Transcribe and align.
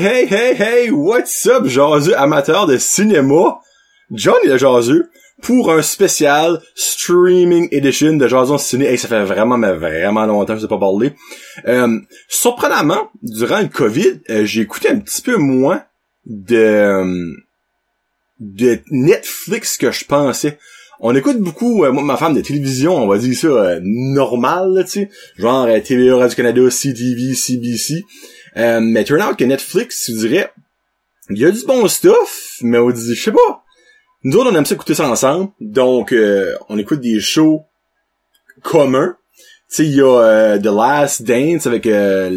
hey, 0.00 0.26
hey, 0.26 0.54
hey, 0.54 0.90
what's 0.90 1.46
up, 1.46 1.66
jaseux 1.66 2.16
amateur 2.16 2.66
de 2.66 2.78
cinéma? 2.78 3.60
John 4.10 4.36
est 4.44 4.48
le 4.48 4.56
jaseux 4.56 5.10
pour 5.42 5.70
un 5.70 5.82
spécial 5.82 6.62
streaming 6.74 7.68
edition 7.70 8.14
de 8.14 8.26
Jason 8.26 8.56
Ciné. 8.56 8.86
Hey, 8.86 8.96
ça 8.96 9.08
fait 9.08 9.24
vraiment, 9.24 9.58
mais 9.58 9.72
vraiment 9.74 10.24
longtemps 10.24 10.54
que 10.54 10.60
je 10.60 10.66
pas 10.66 10.78
parlé. 10.78 11.12
Euh, 11.66 12.00
surprenamment, 12.28 13.10
durant 13.22 13.60
le 13.60 13.68
COVID, 13.68 14.20
euh, 14.30 14.44
j'ai 14.46 14.62
écouté 14.62 14.88
un 14.88 15.00
petit 15.00 15.20
peu 15.20 15.36
moins 15.36 15.82
de, 16.24 16.56
euh, 16.56 17.34
de 18.38 18.80
Netflix 18.90 19.76
que 19.76 19.92
je 19.92 20.06
pensais. 20.06 20.58
On 21.00 21.14
écoute 21.14 21.38
beaucoup, 21.38 21.84
euh, 21.84 21.92
moi 21.92 22.02
ma 22.02 22.16
femme, 22.16 22.34
de 22.34 22.40
télévision, 22.40 22.96
on 22.96 23.06
va 23.06 23.18
dire 23.18 23.36
ça, 23.36 23.48
euh, 23.48 23.80
normal, 23.82 24.82
tu 24.86 24.90
sais. 24.92 25.10
Genre 25.36 25.66
TVA, 25.82 26.16
Radio-Canada, 26.16 26.70
CTV, 26.70 27.34
CBC. 27.34 28.04
Euh, 28.56 28.80
mais 28.80 29.04
turn 29.04 29.22
out 29.22 29.36
que 29.36 29.44
Netflix, 29.44 30.10
je 30.10 30.26
dirais, 30.26 30.50
il 31.30 31.38
y 31.38 31.44
a 31.44 31.50
du 31.50 31.64
bon 31.64 31.86
stuff, 31.88 32.56
mais 32.62 32.78
on 32.78 32.90
dit, 32.90 33.14
je 33.14 33.22
sais 33.22 33.32
pas. 33.32 33.64
Nous 34.22 34.36
autres, 34.36 34.50
on 34.52 34.56
aime 34.56 34.66
ça 34.66 34.74
écouter 34.74 34.94
ça 34.94 35.08
ensemble. 35.08 35.50
Donc, 35.60 36.12
euh, 36.12 36.54
on 36.68 36.78
écoute 36.78 37.00
des 37.00 37.20
shows 37.20 37.62
communs. 38.62 39.16
Tu 39.70 39.76
sais, 39.76 39.84
il 39.84 39.94
y 39.94 40.00
a 40.00 40.20
euh, 40.20 40.58
The 40.58 40.64
Last 40.64 41.22
Dance 41.22 41.68
avec 41.68 41.86
euh, 41.86 42.28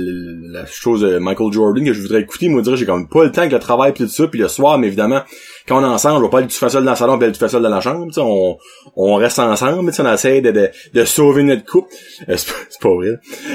la 0.52 0.68
chose 0.68 1.02
de 1.02 1.18
Michael 1.18 1.52
Jordan 1.52 1.84
que 1.84 1.92
je 1.92 2.00
voudrais 2.00 2.22
écouter. 2.22 2.48
Moi, 2.48 2.60
je 2.60 2.66
dirais, 2.66 2.78
j'ai 2.78 2.86
comme 2.86 3.10
pas 3.10 3.24
le 3.24 3.32
temps 3.32 3.42
avec 3.42 3.54
le 3.54 3.58
travail 3.60 3.92
pis 3.92 4.04
tout 4.04 4.10
ça. 4.10 4.28
Puis 4.28 4.40
le 4.40 4.48
soir, 4.48 4.78
mais 4.78 4.86
évidemment, 4.86 5.24
quand 5.68 5.80
on 5.80 5.84
est 5.84 5.88
ensemble, 5.92 6.20
on 6.20 6.28
va 6.28 6.30
pas 6.30 6.38
aller 6.38 6.48
tout 6.48 6.54
faire 6.54 6.70
seul 6.70 6.86
dans 6.86 6.92
le 6.92 6.98
salon 6.98 7.18
pis 7.18 7.24
aller 7.24 7.34
tout 7.34 7.40
faire 7.40 7.50
seul 7.50 7.64
dans 7.64 7.70
la 7.70 7.82
chambre. 7.82 8.06
On, 8.18 8.58
on 8.96 9.16
reste 9.16 9.40
ensemble. 9.40 9.90
Tu 9.90 9.96
sais, 9.96 10.04
on 10.04 10.14
essaie 10.14 10.42
de, 10.42 10.52
de, 10.52 10.70
de 10.94 11.06
sauver 11.06 11.42
notre 11.42 11.66
couple. 11.66 11.92
Euh, 12.30 12.38
c'est 12.38 12.52
pas, 12.54 12.90
pas 12.90 12.96
vrai. 12.96 13.14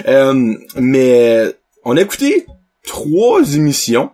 Euh, 0.08 0.54
mais 0.76 1.54
on 1.88 1.96
a 1.96 2.02
écouté 2.02 2.44
trois 2.86 3.54
émissions 3.54 4.10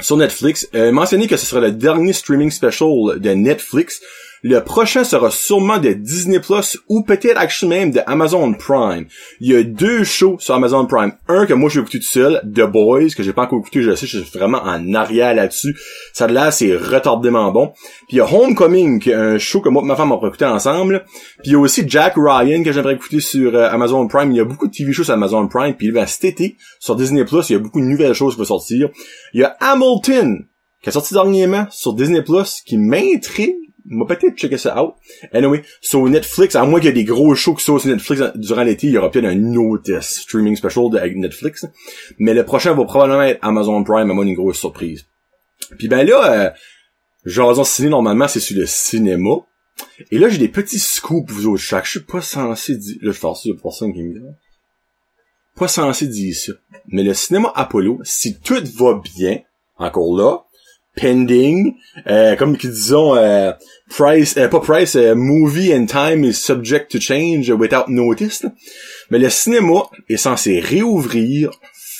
sur 0.00 0.16
Netflix. 0.16 0.66
Euh, 0.74 0.92
mentionné 0.92 1.26
que 1.26 1.36
ce 1.36 1.44
sera 1.44 1.60
le 1.60 1.70
dernier 1.70 2.14
streaming 2.14 2.50
special 2.50 3.20
de 3.20 3.30
Netflix. 3.34 4.00
Le 4.48 4.60
prochain 4.60 5.02
sera 5.02 5.32
sûrement 5.32 5.78
de 5.78 5.92
Disney 5.92 6.38
Plus 6.38 6.78
ou 6.88 7.02
peut-être 7.02 7.36
actually 7.36 7.68
même 7.68 7.90
de 7.90 7.98
Amazon 8.06 8.52
Prime. 8.52 9.06
Il 9.40 9.50
y 9.50 9.56
a 9.56 9.64
deux 9.64 10.04
shows 10.04 10.36
sur 10.38 10.54
Amazon 10.54 10.86
Prime. 10.86 11.14
Un 11.26 11.46
que 11.46 11.52
moi 11.52 11.68
je 11.68 11.80
vais 11.80 11.86
tout 11.86 12.00
seul, 12.00 12.40
The 12.54 12.60
Boys, 12.60 13.08
que 13.16 13.24
j'ai 13.24 13.32
pas 13.32 13.42
encore 13.42 13.58
écouté, 13.58 13.82
je 13.82 13.92
sais, 13.96 14.06
je 14.06 14.20
suis 14.20 14.38
vraiment 14.38 14.62
en 14.62 14.94
arrière 14.94 15.34
là-dessus. 15.34 15.76
Ça 16.12 16.28
de 16.28 16.32
là, 16.32 16.52
c'est 16.52 16.76
retardément 16.76 17.50
bon. 17.50 17.72
Puis 18.06 18.12
il 18.12 18.16
y 18.18 18.20
a 18.20 18.32
Homecoming, 18.32 19.00
qui 19.00 19.10
est 19.10 19.14
un 19.14 19.36
show 19.36 19.60
que 19.60 19.68
moi 19.68 19.82
et 19.82 19.86
ma 19.86 19.96
femme 19.96 20.12
on 20.12 20.16
pourrait 20.16 20.28
écouter 20.28 20.44
ensemble. 20.44 21.04
Puis 21.42 21.46
il 21.46 21.52
y 21.52 21.54
a 21.56 21.58
aussi 21.58 21.82
Jack 21.84 22.14
Ryan 22.16 22.62
que 22.62 22.70
j'aimerais 22.70 22.94
écouter 22.94 23.18
sur 23.18 23.52
euh, 23.52 23.68
Amazon 23.68 24.06
Prime. 24.06 24.30
Il 24.30 24.36
y 24.36 24.40
a 24.40 24.44
beaucoup 24.44 24.68
de 24.68 24.72
TV 24.72 24.92
shows 24.92 25.02
sur 25.02 25.14
Amazon 25.14 25.48
Prime. 25.48 25.74
Puis 25.74 25.88
il 25.88 25.92
va 25.92 26.06
cet 26.06 26.24
été 26.24 26.56
sur 26.78 26.94
Disney 26.94 27.24
Plus, 27.24 27.50
il 27.50 27.54
y 27.54 27.56
a 27.56 27.58
beaucoup 27.58 27.80
de 27.80 27.86
nouvelles 27.86 28.14
choses 28.14 28.34
qui 28.34 28.38
vont 28.38 28.44
sortir. 28.44 28.90
Il 29.34 29.40
y 29.40 29.42
a 29.42 29.56
Hamilton 29.58 30.46
qui 30.84 30.90
est 30.90 30.92
sorti 30.92 31.14
dernièrement 31.14 31.66
sur 31.68 31.94
Disney 31.94 32.22
Plus 32.22 32.62
qui 32.64 32.78
m'intrigue 32.78 33.65
m'a 33.88 34.04
peut-être 34.04 34.36
checker 34.36 34.58
ça 34.58 34.82
out. 34.82 34.94
Anyway, 35.32 35.62
sur 35.80 36.04
Netflix, 36.08 36.54
à 36.56 36.64
moins 36.64 36.80
qu'il 36.80 36.88
y 36.88 36.90
ait 36.90 36.94
des 36.94 37.04
gros 37.04 37.34
shows 37.34 37.54
qui 37.54 37.64
sortent 37.64 37.82
sur 37.82 37.90
Netflix 37.90 38.22
durant 38.34 38.62
l'été, 38.62 38.88
il 38.88 38.92
y 38.92 38.98
aura 38.98 39.10
peut-être 39.10 39.26
un 39.26 39.54
autre 39.56 40.02
streaming 40.02 40.56
special 40.56 40.90
de, 40.90 40.98
avec 40.98 41.16
Netflix. 41.16 41.66
Mais 42.18 42.34
le 42.34 42.44
prochain 42.44 42.74
va 42.74 42.84
probablement 42.84 43.22
être 43.22 43.38
Amazon 43.42 43.82
Prime, 43.84 44.10
à 44.10 44.14
moi 44.14 44.24
une 44.24 44.34
grosse 44.34 44.58
surprise. 44.58 45.06
Puis 45.78 45.88
ben 45.88 46.06
là, 46.06 46.32
euh, 46.32 46.50
Jason 47.24 47.64
Ciné, 47.64 47.88
normalement, 47.88 48.28
c'est 48.28 48.40
sur 48.40 48.58
le 48.58 48.66
cinéma. 48.66 49.36
Et 50.10 50.18
là, 50.18 50.28
j'ai 50.28 50.38
des 50.38 50.48
petits 50.48 50.78
scoops 50.78 51.30
vous 51.30 51.46
autres 51.48 51.62
chaque. 51.62 51.84
Je 51.84 51.90
suis 51.90 52.00
pas 52.00 52.20
censé 52.20 52.76
dire... 52.76 52.96
Là, 53.02 53.12
je 53.12 53.48
y 53.48 53.52
a 53.52 53.54
personne 53.60 53.92
qui 53.92 54.02
me 54.02 54.14
dit. 54.14 54.20
Pas 55.56 55.68
censé 55.68 56.06
dire 56.06 56.34
ça. 56.34 56.52
Mais 56.88 57.02
le 57.02 57.14
cinéma 57.14 57.52
Apollo, 57.54 58.00
si 58.04 58.38
tout 58.38 58.62
va 58.76 59.00
bien, 59.16 59.40
encore 59.76 60.16
là, 60.16 60.44
pending, 60.96 61.74
euh, 62.08 62.34
comme 62.36 62.56
qu'ils 62.56 62.70
disons, 62.70 63.14
euh, 63.14 63.52
price, 63.88 64.36
euh, 64.36 64.48
pas 64.48 64.60
price, 64.60 64.96
euh, 64.96 65.14
movie 65.14 65.72
and 65.72 65.86
time 65.86 66.24
is 66.24 66.34
subject 66.34 66.90
to 66.90 66.98
change 66.98 67.50
without 67.50 67.88
notice. 67.88 68.44
Mais 69.10 69.18
le 69.18 69.30
cinéma 69.30 69.84
est 70.08 70.16
censé 70.16 70.58
réouvrir 70.58 71.50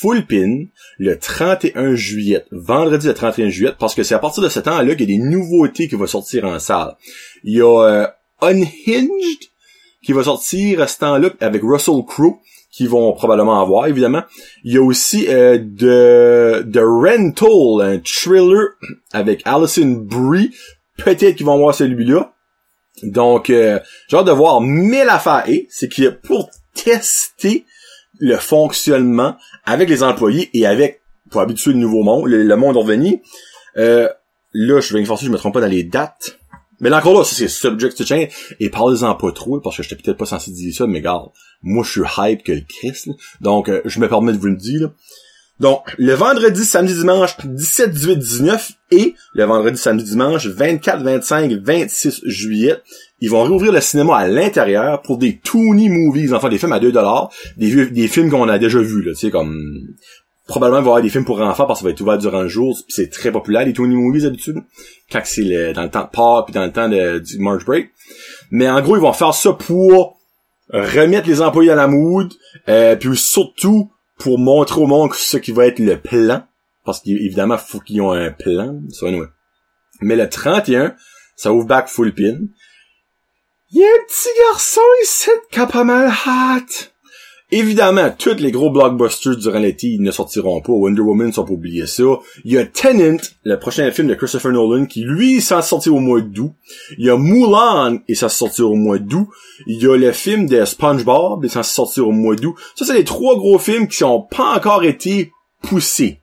full 0.01 0.27
pin 0.27 0.67
le 0.99 1.19
31 1.19 1.95
juillet, 1.95 2.45
vendredi 2.51 3.07
le 3.07 3.15
31 3.15 3.49
juillet, 3.49 3.73
parce 3.79 3.95
que 3.95 4.03
c'est 4.03 4.15
à 4.15 4.19
partir 4.19 4.43
de 4.43 4.49
ce 4.49 4.61
temps-là 4.61 4.95
qu'il 4.95 5.11
y 5.11 5.15
a 5.15 5.19
des 5.19 5.25
nouveautés 5.25 5.89
qui 5.89 5.95
vont 5.95 6.07
sortir 6.07 6.45
en 6.45 6.59
salle. 6.59 6.97
Il 7.45 7.57
y 7.57 7.61
a 7.61 7.67
euh, 7.67 8.07
Unhinged 8.43 9.51
qui 10.03 10.13
va 10.13 10.25
sortir 10.25 10.81
à 10.81 10.87
ce 10.87 10.99
temps-là 10.99 11.31
avec 11.41 11.63
Russell 11.63 12.03
Crowe 12.07 12.39
qui 12.77 12.87
vont 12.87 13.15
probablement 13.15 13.63
avoir, 13.63 13.87
évidemment. 13.87 14.23
Il 14.63 14.75
y 14.75 14.77
a 14.77 14.83
aussi 14.83 15.29
euh, 15.29 15.57
de, 15.59 16.63
The 16.71 16.83
Rental, 16.83 17.81
un 17.81 18.01
thriller 18.05 18.75
avec 19.15 19.41
Alison 19.47 19.97
Brie. 19.99 20.55
Peut-être 20.99 21.37
qu'ils 21.37 21.47
vont 21.47 21.57
voir 21.57 21.75
celui-là. 21.75 22.35
Donc, 23.03 23.49
euh, 23.49 23.81
j'ai 24.09 24.19
hâte 24.19 24.27
de 24.27 24.33
voir. 24.33 24.61
Mais 24.61 25.07
l'affaire 25.07 25.45
est, 25.49 25.67
c'est 25.71 25.89
qu'il 25.89 26.05
y 26.05 26.07
a 26.07 26.13
pour 26.13 26.51
tester 26.75 27.65
le 28.19 28.37
fonctionnement 28.37 29.37
avec 29.65 29.89
les 29.89 30.03
employés 30.03 30.51
et 30.53 30.67
avec, 30.67 31.01
pour 31.31 31.41
habituer 31.41 31.73
le 31.73 31.79
nouveau 31.79 32.03
monde, 32.03 32.27
le, 32.27 32.43
le 32.43 32.57
monde 32.57 32.77
revenu. 32.77 33.23
Euh, 33.79 34.07
là, 34.53 34.81
je 34.81 34.93
vais 34.93 35.01
me 35.01 35.07
forcer, 35.07 35.25
je 35.25 35.31
me 35.31 35.39
trompe 35.39 35.55
pas 35.55 35.63
dans 35.63 35.67
les 35.67 35.83
dates. 35.83 36.39
Mais 36.81 36.91
là, 36.91 36.99
encore 36.99 37.19
là, 37.19 37.25
c'est 37.25 37.49
subject 37.49 37.97
to 37.97 38.05
change. 38.05 38.29
Et 38.61 38.69
parlez-en 38.71 39.15
pas 39.15 39.33
trop, 39.33 39.61
parce 39.61 39.77
que 39.77 39.83
j'étais 39.83 39.97
peut-être 39.97 40.19
pas 40.19 40.27
censé 40.27 40.51
dire 40.51 40.75
ça, 40.75 40.87
mais 40.87 40.99
regarde, 40.99 41.31
moi, 41.63 41.85
je 41.85 41.91
suis 41.91 42.01
hype 42.19 42.43
que 42.43 42.53
le 42.53 42.63
Christ, 42.69 43.07
là. 43.07 43.15
Donc, 43.41 43.69
euh, 43.69 43.81
je 43.85 43.99
me 44.01 44.09
permets 44.09 44.33
de 44.33 44.39
vous 44.39 44.47
le 44.49 44.57
dire, 44.57 44.81
là. 44.83 44.93
Donc, 45.59 45.95
le 45.97 46.13
vendredi, 46.13 46.67
samedi, 46.67 46.93
dimanche, 46.93 47.35
17, 47.43 47.91
18, 47.91 48.17
19 48.19 48.73
et 48.91 49.15
le 49.33 49.45
vendredi, 49.45 49.79
samedi, 49.79 50.05
dimanche, 50.05 50.47
24, 50.49 51.03
25, 51.03 51.51
26 51.65 52.21
juillet, 52.27 52.77
ils 53.23 53.31
vont 53.31 53.43
réouvrir 53.43 53.73
le 53.73 53.81
cinéma 53.81 54.19
à 54.19 54.29
l'intérieur 54.29 55.01
pour 55.01 55.17
des 55.17 55.39
toony 55.39 55.89
movies, 55.89 56.35
enfin 56.35 56.51
des 56.51 56.59
films 56.59 56.73
à 56.75 56.79
2 56.79 56.93
dollars, 56.93 57.31
des, 57.57 57.69
vieux- 57.69 57.89
des 57.91 58.07
films 58.07 58.29
qu'on 58.29 58.47
a 58.51 58.59
déjà 58.59 58.81
vus, 58.81 59.03
là, 59.03 59.13
tu 59.15 59.19
sais, 59.21 59.31
comme 59.31 59.57
probablement 60.47 60.81
il 60.81 60.85
va 60.85 60.87
y 60.87 60.91
avoir 60.91 61.03
des 61.03 61.09
films 61.09 61.25
pour 61.25 61.41
enfants 61.41 61.67
parce 61.67 61.81
que 61.81 61.83
ça 61.83 61.89
va 61.89 61.93
être 61.93 62.01
ouvert 62.01 62.19
durant 62.19 62.43
le 62.43 62.49
jour, 62.49 62.77
puis 62.87 62.95
c'est 62.95 63.11
très 63.11 63.33
populaire 63.33 63.65
les 63.65 63.73
Tony 63.73 63.97
Movies 63.97 64.23
d'habitude, 64.23 64.57
quand 65.11 65.21
c'est 65.25 65.73
dans 65.73 65.83
le 65.83 65.91
temps 65.91 66.05
de 66.05 66.11
Pâques 66.11 66.47
puis 66.47 66.55
dans 66.55 66.65
le 66.65 66.73
temps 66.73 66.89
du 66.89 67.39
March 67.39 67.65
Break. 67.65 67.91
Mais 68.51 68.69
en 68.69 68.81
gros, 68.81 68.97
ils 68.97 69.03
vont 69.03 69.13
faire 69.13 69.35
ça 69.35 69.53
pour 69.53 70.17
remettre 70.73 71.29
les 71.29 71.43
employés 71.43 71.71
à 71.71 71.75
la 71.75 71.89
mood, 71.89 72.33
euh, 72.69 72.97
puis 72.97 73.17
surtout 73.17 73.91
pour 74.19 74.39
montrer 74.39 74.81
au 74.81 74.87
monde 74.87 75.13
ce 75.15 75.37
qui 75.37 75.53
va 75.53 75.67
être 75.67 75.79
le 75.79 75.99
plan, 75.99 76.43
parce 76.85 77.01
qu'évidemment, 77.01 77.59
faut 77.59 77.81
qu'ils 77.81 78.01
ont 78.01 78.13
un 78.13 78.31
plan, 78.31 78.81
ça 78.91 79.07
anyway. 79.07 79.27
Mais 80.01 80.17
le 80.17 80.29
31, 80.29 80.95
ça 81.37 81.53
ouvre 81.53 81.67
back 81.67 81.89
full 81.89 82.15
pin. 82.15 82.39
Il 83.71 83.81
y 83.81 83.85
a 83.85 83.89
un 83.89 84.05
petit 84.07 84.29
garçon 84.51 84.81
ici 85.03 85.31
qui 85.51 85.59
a 85.59 85.67
pas 85.67 85.85
mal 85.85 86.11
hâte. 86.27 86.95
Évidemment, 87.53 88.11
tous 88.11 88.41
les 88.41 88.51
gros 88.51 88.71
blockbusters 88.71 89.37
durant 89.37 89.61
l'été 89.61 89.87
ils 89.87 90.03
ne 90.03 90.11
sortiront 90.11 90.61
pas. 90.61 90.73
Wonder 90.73 91.01
Woman, 91.01 91.33
sont 91.33 91.45
pas 91.45 91.53
oublier 91.53 91.87
ça. 91.87 92.03
Il 92.45 92.53
y 92.53 92.59
a 92.59 92.67
Tenant, 92.67 93.19
le 93.45 93.57
prochain 93.57 93.89
film 93.93 94.09
de 94.09 94.15
Christopher 94.15 94.51
Nolan, 94.51 94.87
qui 94.87 95.03
lui, 95.03 95.41
s'en 95.41 95.63
sortir 95.63 95.95
au 95.95 96.01
mois 96.01 96.21
d'août. 96.21 96.53
Il 96.99 97.07
y 97.07 97.11
a 97.11 97.17
Mulan, 97.17 97.99
et 98.09 98.17
ça 98.17 98.29
sortir 98.29 98.69
au 98.69 98.75
mois 98.75 98.99
d'août. 98.99 99.29
Il 99.69 99.81
y 99.81 99.87
a 99.87 99.97
le 99.97 100.11
film 100.11 100.49
de 100.49 100.65
SpongeBob, 100.65 101.45
et 101.45 101.49
ça 101.49 101.63
sortir 101.63 102.09
au 102.09 102.13
mois 102.13 102.35
d'août. 102.35 102.57
Ça, 102.75 102.85
c'est 102.85 102.95
les 102.95 103.05
trois 103.05 103.37
gros 103.37 103.61
films 103.61 103.87
qui 103.87 103.99
sont 103.99 104.23
pas 104.23 104.57
encore 104.57 104.83
été 104.83 105.31
poussés. 105.63 106.21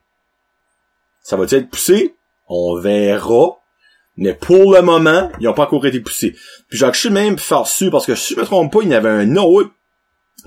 Ça 1.22 1.38
va 1.38 1.46
être 1.46 1.70
poussé? 1.70 2.16
On 2.50 2.78
verra. 2.78 3.60
Mais 4.18 4.34
pour 4.34 4.74
le 4.74 4.82
moment, 4.82 5.32
ils 5.40 5.48
ont 5.48 5.54
pas 5.54 5.64
encore 5.64 5.86
été 5.86 6.02
poussés. 6.02 6.36
Puis 6.68 6.78
j'ai 6.78 7.10
même 7.10 7.40
faire 7.40 7.66
su, 7.66 7.90
parce 7.90 8.06
que 8.06 8.16
si 8.16 8.34
je 8.34 8.42
me 8.42 8.46
trompe 8.46 8.74
pas, 8.74 8.80
il 8.84 8.90
y 8.90 8.94
avait 8.94 9.10
un 9.10 9.38
autre 9.38 9.72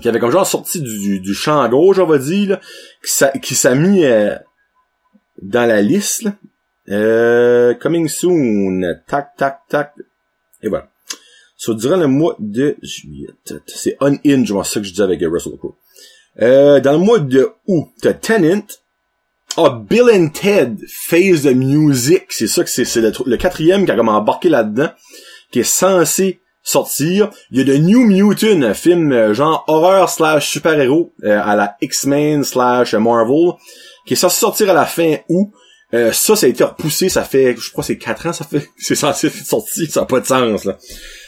qui 0.01 0.07
avait 0.09 0.19
comme 0.19 0.31
genre 0.31 0.45
sorti 0.47 0.81
du, 0.81 1.19
du 1.19 1.33
champ 1.33 1.67
gauche, 1.69 1.97
on 1.99 2.05
va 2.05 2.17
dire, 2.17 2.49
là, 2.49 2.59
qui 3.03 3.11
s'a- 3.11 3.31
qui 3.37 3.55
s'est 3.55 3.75
mis 3.75 4.03
euh, 4.03 4.35
dans 5.41 5.65
la 5.67 5.81
liste. 5.81 6.23
là. 6.23 6.35
Euh, 6.89 7.73
coming 7.73 8.07
soon. 8.07 8.81
Tac, 9.07 9.35
tac, 9.35 9.59
tac. 9.67 9.93
Et 10.63 10.69
voilà. 10.69 10.89
So, 11.57 11.73
durant 11.73 11.97
le 11.97 12.07
mois 12.07 12.35
de 12.39 12.77
juillet. 12.81 13.29
C'est 13.65 13.97
Unhinged, 13.99 14.51
moi, 14.51 14.63
c'est 14.63 14.75
ça 14.75 14.79
que 14.79 14.85
je 14.85 14.93
dis 14.93 15.01
avec 15.01 15.19
Russell 15.21 15.57
Crowe. 15.57 15.75
Euh, 16.41 16.79
dans 16.79 16.91
le 16.93 16.99
mois 16.99 17.19
de 17.19 17.51
août, 17.65 17.87
t'as 18.01 18.13
Tenant. 18.13 18.61
Ah, 19.57 19.81
Bill 19.89 20.03
and 20.13 20.29
Ted 20.29 20.77
Face 20.87 21.41
the 21.43 21.55
Music. 21.55 22.25
C'est 22.29 22.45
ça 22.47 22.63
que 22.63 22.69
c'est, 22.69 22.85
c'est 22.85 23.01
le, 23.01 23.11
le 23.25 23.37
quatrième 23.37 23.85
qui 23.85 23.91
a 23.91 23.95
comme 23.95 24.09
embarqué 24.09 24.49
là-dedans, 24.49 24.91
qui 25.51 25.59
est 25.61 25.63
censé 25.63 26.39
sortir. 26.67 27.29
Il 27.49 27.59
y 27.59 27.61
a 27.61 27.77
The 27.77 27.79
New 27.79 28.01
Mutant, 28.01 28.61
un 28.61 28.73
film 28.73 29.13
euh, 29.13 29.33
genre 29.33 29.63
horreur 29.67 30.09
slash 30.09 30.49
super-héros 30.49 31.13
euh, 31.23 31.39
à 31.41 31.55
la 31.55 31.77
X-Men 31.79 32.43
slash 32.43 32.93
Marvel, 32.93 33.53
qui 34.05 34.13
est 34.13 34.17
censé 34.17 34.37
sortir 34.37 34.69
à 34.69 34.73
la 34.73 34.85
fin 34.85 35.15
août. 35.29 35.49
Euh, 35.93 36.11
ça, 36.11 36.35
ça 36.35 36.45
a 36.45 36.49
été 36.49 36.65
repoussé, 36.65 37.07
ça 37.07 37.23
fait, 37.23 37.55
je 37.57 37.71
crois, 37.71 37.85
c'est 37.85 37.97
4 37.97 38.27
ans, 38.27 38.33
ça 38.33 38.43
fait, 38.43 38.67
c'est 38.77 38.95
censé 38.95 39.27
être 39.27 39.45
sorti, 39.45 39.87
ça 39.87 40.01
n'a 40.01 40.05
pas 40.05 40.19
de 40.19 40.25
sens, 40.25 40.65
là. 40.65 40.77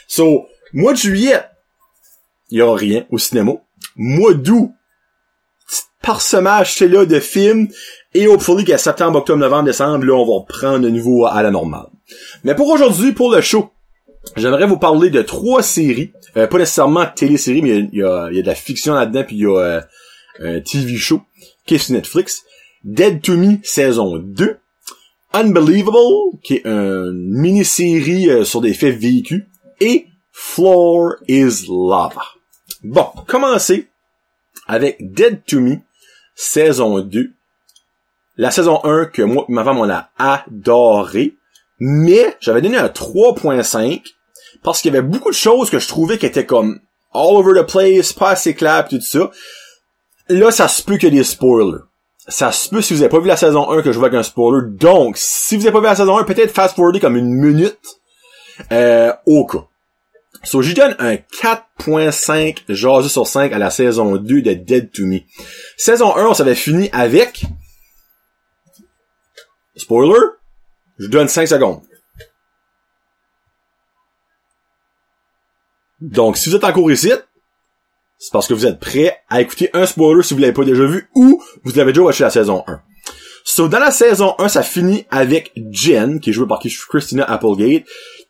So, 0.10 0.46
mois 0.74 0.92
de 0.92 0.98
juillet, 0.98 1.42
il 2.50 2.58
y 2.58 2.62
aura 2.62 2.78
rien 2.78 3.06
au 3.10 3.18
cinéma. 3.18 3.54
Mois 3.96 4.34
d'août, 4.34 4.72
parsemage, 6.02 6.74
c'est 6.74 6.90
là, 6.90 7.06
de 7.06 7.20
films. 7.22 7.70
Et 8.14 8.28
hopefully 8.28 8.66
qu'à 8.66 8.78
septembre, 8.78 9.20
octobre, 9.20 9.40
novembre, 9.40 9.66
décembre, 9.66 10.04
là, 10.04 10.16
on 10.16 10.26
va 10.26 10.34
reprendre 10.42 10.80
de 10.80 10.90
nouveau 10.90 11.26
à 11.28 11.42
la 11.44 11.52
normale. 11.52 11.88
Mais 12.44 12.56
pour 12.56 12.68
aujourd'hui, 12.68 13.14
pour 13.14 13.32
le 13.32 13.40
show, 13.40 13.72
j'aimerais 14.36 14.68
vous 14.68 14.78
parler 14.78 15.10
de 15.10 15.22
trois 15.22 15.64
séries. 15.64 16.12
Euh, 16.38 16.48
pas 16.48 16.58
nécessairement 16.58 17.06
téléséries, 17.06 17.62
mais 17.62 17.90
il 17.92 18.00
y, 18.00 18.04
a, 18.04 18.30
de 18.30 18.42
la 18.42 18.56
fiction 18.56 18.94
là-dedans, 18.94 19.24
puis 19.26 19.38
il 19.38 19.42
y 19.42 19.46
a 19.46 19.58
euh, 19.58 19.82
un 20.40 20.60
TV 20.62 20.96
show 20.96 21.22
qui 21.66 21.76
est 21.76 21.78
sur 21.78 21.94
Netflix. 21.94 22.44
Dead 22.84 23.22
to 23.22 23.36
Me 23.36 23.58
saison 23.64 24.18
2. 24.18 24.58
Unbelievable, 25.34 26.40
qui 26.42 26.56
est 26.56 26.66
une 26.66 27.12
mini-série 27.14 28.30
euh, 28.30 28.44
sur 28.44 28.62
des 28.62 28.74
faits 28.74 28.98
vécus. 28.98 29.44
Et 29.80 30.08
Floor 30.32 31.16
is 31.28 31.68
Lava. 31.68 32.24
Bon, 32.84 33.08
commencez 33.28 33.88
avec 34.68 34.98
Dead 35.14 35.44
to 35.46 35.60
Me, 35.60 35.78
saison 36.36 37.02
2. 37.02 37.32
La 38.38 38.52
saison 38.52 38.80
1 38.86 39.08
que 39.08 39.22
moi 39.22 39.46
ma 39.50 39.66
femme 39.66 39.80
on 39.80 39.90
a 39.90 40.10
adoré. 40.18 41.34
Mais 41.80 42.36
j'avais 42.40 42.62
donné 42.62 42.78
un 42.78 42.88
3.5 42.88 44.02
parce 44.64 44.82
qu'il 44.82 44.94
y 44.94 44.98
avait 44.98 45.08
beaucoup 45.08 45.30
de 45.30 45.36
choses 45.36 45.70
que 45.70 45.80
je 45.80 45.88
trouvais 45.88 46.18
qui 46.18 46.26
étaient 46.26 46.46
comme 46.46 46.80
all 47.14 47.36
over 47.36 47.60
the 47.60 47.66
place, 47.66 48.14
pas 48.14 48.32
assez 48.32 48.54
clair, 48.54 48.88
tout 48.88 49.02
ça. 49.02 49.32
Là, 50.28 50.52
ça 50.52 50.68
se 50.68 50.84
peut 50.84 50.98
qu'il 50.98 51.14
y 51.14 51.18
ait 51.18 51.20
des 51.20 51.24
spoilers. 51.24 51.80
Ça 52.28 52.52
se 52.52 52.70
peut 52.70 52.82
si 52.82 52.94
vous 52.94 53.02
avez 53.02 53.10
pas 53.10 53.20
vu 53.20 53.28
la 53.28 53.38
saison 53.38 53.72
1 53.72 53.82
que 53.82 53.92
je 53.92 53.98
vois 53.98 54.10
avec 54.10 54.20
un 54.20 54.24
spoiler. 54.24 54.68
Donc, 54.70 55.18
si 55.18 55.58
vous 55.58 55.64
avez 55.64 55.74
pas 55.74 55.80
vu 55.80 55.86
la 55.86 55.96
saison 55.96 56.18
1, 56.18 56.24
peut-être 56.26 56.52
fast 56.52 56.76
forwarder 56.76 57.00
comme 57.00 57.16
une 57.16 57.34
minute 57.34 57.80
euh, 58.72 59.12
au 59.26 59.46
cas. 59.46 59.66
So, 60.44 60.62
j'y 60.62 60.74
donne 60.74 60.96
un 61.00 61.16
4.5 61.16 62.60
jaseux 62.70 63.10
sur 63.10 63.26
5 63.26 63.52
à 63.52 63.58
la 63.58 63.72
saison 63.72 64.18
2 64.18 64.42
de 64.42 64.54
Dead 64.54 64.92
to 64.92 65.06
Me. 65.06 65.22
Saison 65.76 66.16
1, 66.16 66.28
on 66.28 66.34
s'avait 66.34 66.56
fini 66.56 66.90
avec... 66.94 67.46
Spoiler, 69.76 70.20
je 71.00 71.08
donne 71.08 71.28
5 71.28 71.48
secondes. 71.48 71.82
Donc, 76.02 76.38
si 76.38 76.50
vous 76.50 76.56
êtes 76.56 76.64
encore 76.64 76.92
ici, 76.92 77.12
c'est 78.18 78.32
parce 78.32 78.48
que 78.48 78.54
vous 78.54 78.66
êtes 78.66 78.80
prêt 78.80 79.18
à 79.30 79.42
écouter 79.42 79.70
un 79.74 79.86
spoiler 79.86 80.24
si 80.24 80.34
vous 80.34 80.40
l'avez 80.40 80.54
pas 80.54 80.66
déjà 80.66 80.86
vu 80.86 81.10
ou 81.16 81.42
vous 81.64 81.72
l'avez 81.76 81.94
déjà 81.94 82.04
watché 82.04 82.24
la 82.24 82.30
saison 82.30 82.64
1. 82.68 82.82
So, 83.44 83.68
dans 83.68 83.80
la 83.80 83.92
saison 83.92 84.36
1, 84.38 84.50
ça 84.50 84.64
finit 84.64 85.06
avec 85.10 85.52
Jen, 85.72 86.20
qui 86.20 86.30
est 86.30 86.34
jouée 86.34 86.48
par 86.48 86.60
Christina 86.60 87.24
Applegate, 87.24 87.84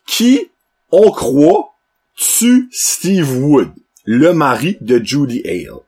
qui, 0.06 0.50
on 0.90 1.10
croit, 1.10 1.74
tue 2.16 2.68
Steve 2.72 3.38
Wood, 3.38 3.72
le 4.04 4.32
mari 4.32 4.76
de 4.80 4.98
Judy 5.02 5.42
Hale. 5.44 5.80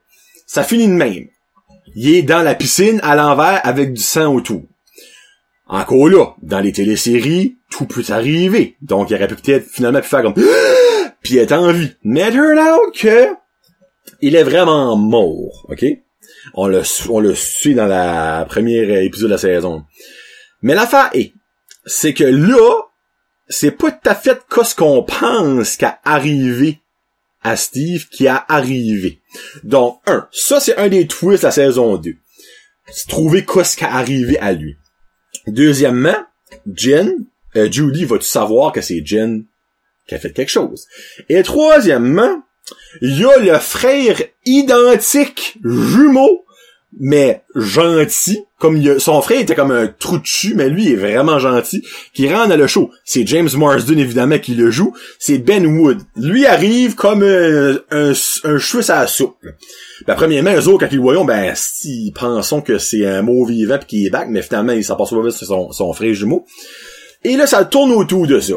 Ça 0.45 0.63
finit 0.63 0.87
de 0.87 0.93
même. 0.93 1.27
Il 1.95 2.13
est 2.13 2.23
dans 2.23 2.41
la 2.41 2.55
piscine 2.55 2.99
à 3.03 3.15
l'envers 3.15 3.65
avec 3.65 3.93
du 3.93 4.01
sang 4.01 4.33
autour. 4.33 4.63
Encore 5.67 6.09
là, 6.09 6.35
dans 6.41 6.59
les 6.59 6.73
téléséries, 6.73 7.57
tout 7.69 7.85
peut 7.85 8.03
arriver. 8.09 8.75
Donc, 8.81 9.09
il 9.09 9.15
aurait 9.15 9.27
peut-être 9.27 9.67
finalement 9.67 10.01
pu 10.01 10.07
faire 10.07 10.23
comme 10.23 10.35
puis 11.21 11.37
être 11.37 11.53
en 11.53 11.71
vie. 11.71 11.91
Mais 12.03 12.35
out 12.35 12.93
que 12.97 13.27
il 14.21 14.35
est 14.35 14.43
vraiment 14.43 14.95
mort, 14.97 15.65
ok? 15.69 15.85
On 16.53 16.67
le, 16.67 16.81
on 17.09 17.35
suit 17.35 17.75
dans 17.75 17.85
la 17.85 18.45
première 18.47 19.01
épisode 19.01 19.29
de 19.29 19.33
la 19.33 19.37
saison. 19.37 19.83
Mais 20.61 20.75
l'affaire 20.75 21.09
est, 21.13 21.33
c'est 21.85 22.13
que 22.13 22.23
là, 22.23 22.81
c'est 23.47 23.71
pas 23.71 23.91
tout 23.91 24.09
à 24.09 24.15
fait 24.15 24.39
ce 24.63 24.75
qu'on 24.75 25.03
pense 25.03 25.77
qu'a 25.77 25.99
arrivé 26.03 26.79
à 27.41 27.55
Steve 27.55 28.07
qui 28.09 28.27
a 28.27 28.45
arrivé. 28.47 29.21
Donc, 29.63 29.99
un, 30.05 30.27
ça 30.31 30.59
c'est 30.59 30.77
un 30.77 30.87
des 30.89 31.07
twists 31.07 31.43
de 31.43 31.47
la 31.47 31.51
saison 31.51 31.97
2. 31.97 32.13
C'est 32.91 33.07
trouver 33.07 33.45
ce 33.63 33.77
qui 33.77 33.83
a 33.83 33.93
arrivé 33.93 34.37
à 34.39 34.53
lui. 34.53 34.77
Deuxièmement, 35.47 36.25
Jen, 36.73 37.25
euh, 37.55 37.71
Judy 37.71 38.05
va-tu 38.05 38.27
savoir 38.27 38.71
que 38.71 38.81
c'est 38.81 39.05
Jen 39.05 39.45
qui 40.07 40.15
a 40.15 40.19
fait 40.19 40.31
quelque 40.31 40.49
chose? 40.49 40.87
Et 41.29 41.41
troisièmement, 41.43 42.43
il 43.01 43.19
y 43.19 43.25
a 43.25 43.37
le 43.37 43.59
frère 43.59 44.21
identique 44.45 45.57
jumeau 45.63 46.45
mais 46.99 47.43
gentil, 47.55 48.43
comme 48.59 48.77
il 48.77 48.89
a, 48.89 48.99
son 48.99 49.21
frère 49.21 49.39
était 49.39 49.55
comme 49.55 49.71
un 49.71 49.87
trou 49.87 50.17
de 50.17 50.55
mais 50.55 50.69
lui 50.69 50.91
est 50.91 50.95
vraiment 50.95 51.39
gentil, 51.39 51.83
qui 52.13 52.31
rentre 52.31 52.49
dans 52.49 52.57
le 52.57 52.67
show. 52.67 52.91
C'est 53.03 53.25
James 53.27 53.49
Marsden, 53.55 53.99
évidemment, 53.99 54.39
qui 54.39 54.55
le 54.55 54.71
joue. 54.71 54.93
C'est 55.19 55.39
Ben 55.39 55.65
Wood. 55.65 55.99
Lui 56.15 56.45
arrive 56.45 56.95
comme 56.95 57.23
un, 57.23 57.77
un, 57.91 58.13
un 58.43 58.57
cheveu 58.57 58.91
à 58.91 59.01
la 59.01 59.07
soupe. 59.07 59.35
Ben, 60.07 60.15
premièrement, 60.15 60.53
eux 60.53 60.67
autres, 60.67 60.85
quand 60.85 60.91
ils 60.91 60.97
le 60.97 61.01
voyons, 61.01 61.25
ben, 61.25 61.53
ils 61.83 62.11
pensons 62.13 62.61
que 62.61 62.77
c'est 62.77 63.05
un 63.05 63.21
mot 63.21 63.45
vivant 63.45 63.77
pis 63.79 63.85
qu'il 63.85 64.07
est 64.07 64.09
back, 64.09 64.27
mais 64.29 64.41
finalement, 64.41 64.73
il 64.73 64.83
s'en 64.83 64.95
passe 64.95 65.09
pas 65.09 65.31
c'est 65.31 65.45
son, 65.45 65.71
son 65.71 65.93
frère 65.93 66.13
jumeau. 66.13 66.45
Et 67.23 67.37
là, 67.37 67.47
ça 67.47 67.65
tourne 67.65 67.91
autour 67.91 68.27
de 68.27 68.39
ça. 68.39 68.55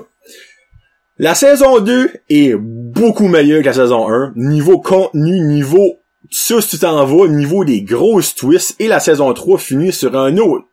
La 1.19 1.35
saison 1.35 1.81
2 1.81 2.11
est 2.29 2.55
beaucoup 2.57 3.29
meilleure 3.29 3.63
que 3.63 3.67
la 3.67 3.73
saison 3.73 4.11
1. 4.11 4.35
Niveau 4.37 4.81
contenu, 4.81 5.41
niveau 5.41 6.01
ça, 6.31 6.61
si 6.61 6.69
tu 6.71 6.79
t'en 6.79 7.05
vas 7.05 7.15
au 7.15 7.29
niveau 7.29 7.65
des 7.65 7.83
grosses 7.83 8.35
twists, 8.35 8.77
et 8.79 8.89
la 8.89 9.01
saison 9.01 9.33
3 9.33 9.59
finit 9.59 9.93
sur 9.93 10.17
un 10.17 10.37
autre. 10.39 10.65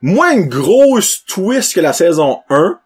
Moins 0.00 0.32
une 0.32 0.48
grosse 0.48 1.24
twist 1.24 1.74
que 1.74 1.80
la 1.80 1.92
saison 1.92 2.40
1, 2.50 2.78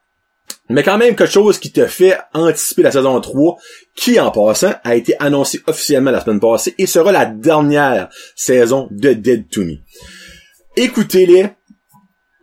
mais 0.68 0.82
quand 0.82 0.98
même 0.98 1.16
quelque 1.16 1.32
chose 1.32 1.58
qui 1.58 1.72
te 1.72 1.86
fait 1.86 2.18
anticiper 2.34 2.82
la 2.82 2.92
saison 2.92 3.20
3, 3.20 3.56
qui 3.94 4.20
en 4.20 4.30
passant 4.30 4.74
a 4.84 4.94
été 4.96 5.14
annoncé 5.20 5.62
officiellement 5.66 6.10
la 6.10 6.20
semaine 6.20 6.40
passée 6.40 6.74
et 6.76 6.86
sera 6.86 7.12
la 7.12 7.24
dernière 7.24 8.08
saison 8.34 8.88
de 8.90 9.12
Dead 9.12 9.48
to 9.48 9.62
Me. 9.62 9.76
Écoutez-les, 10.76 11.50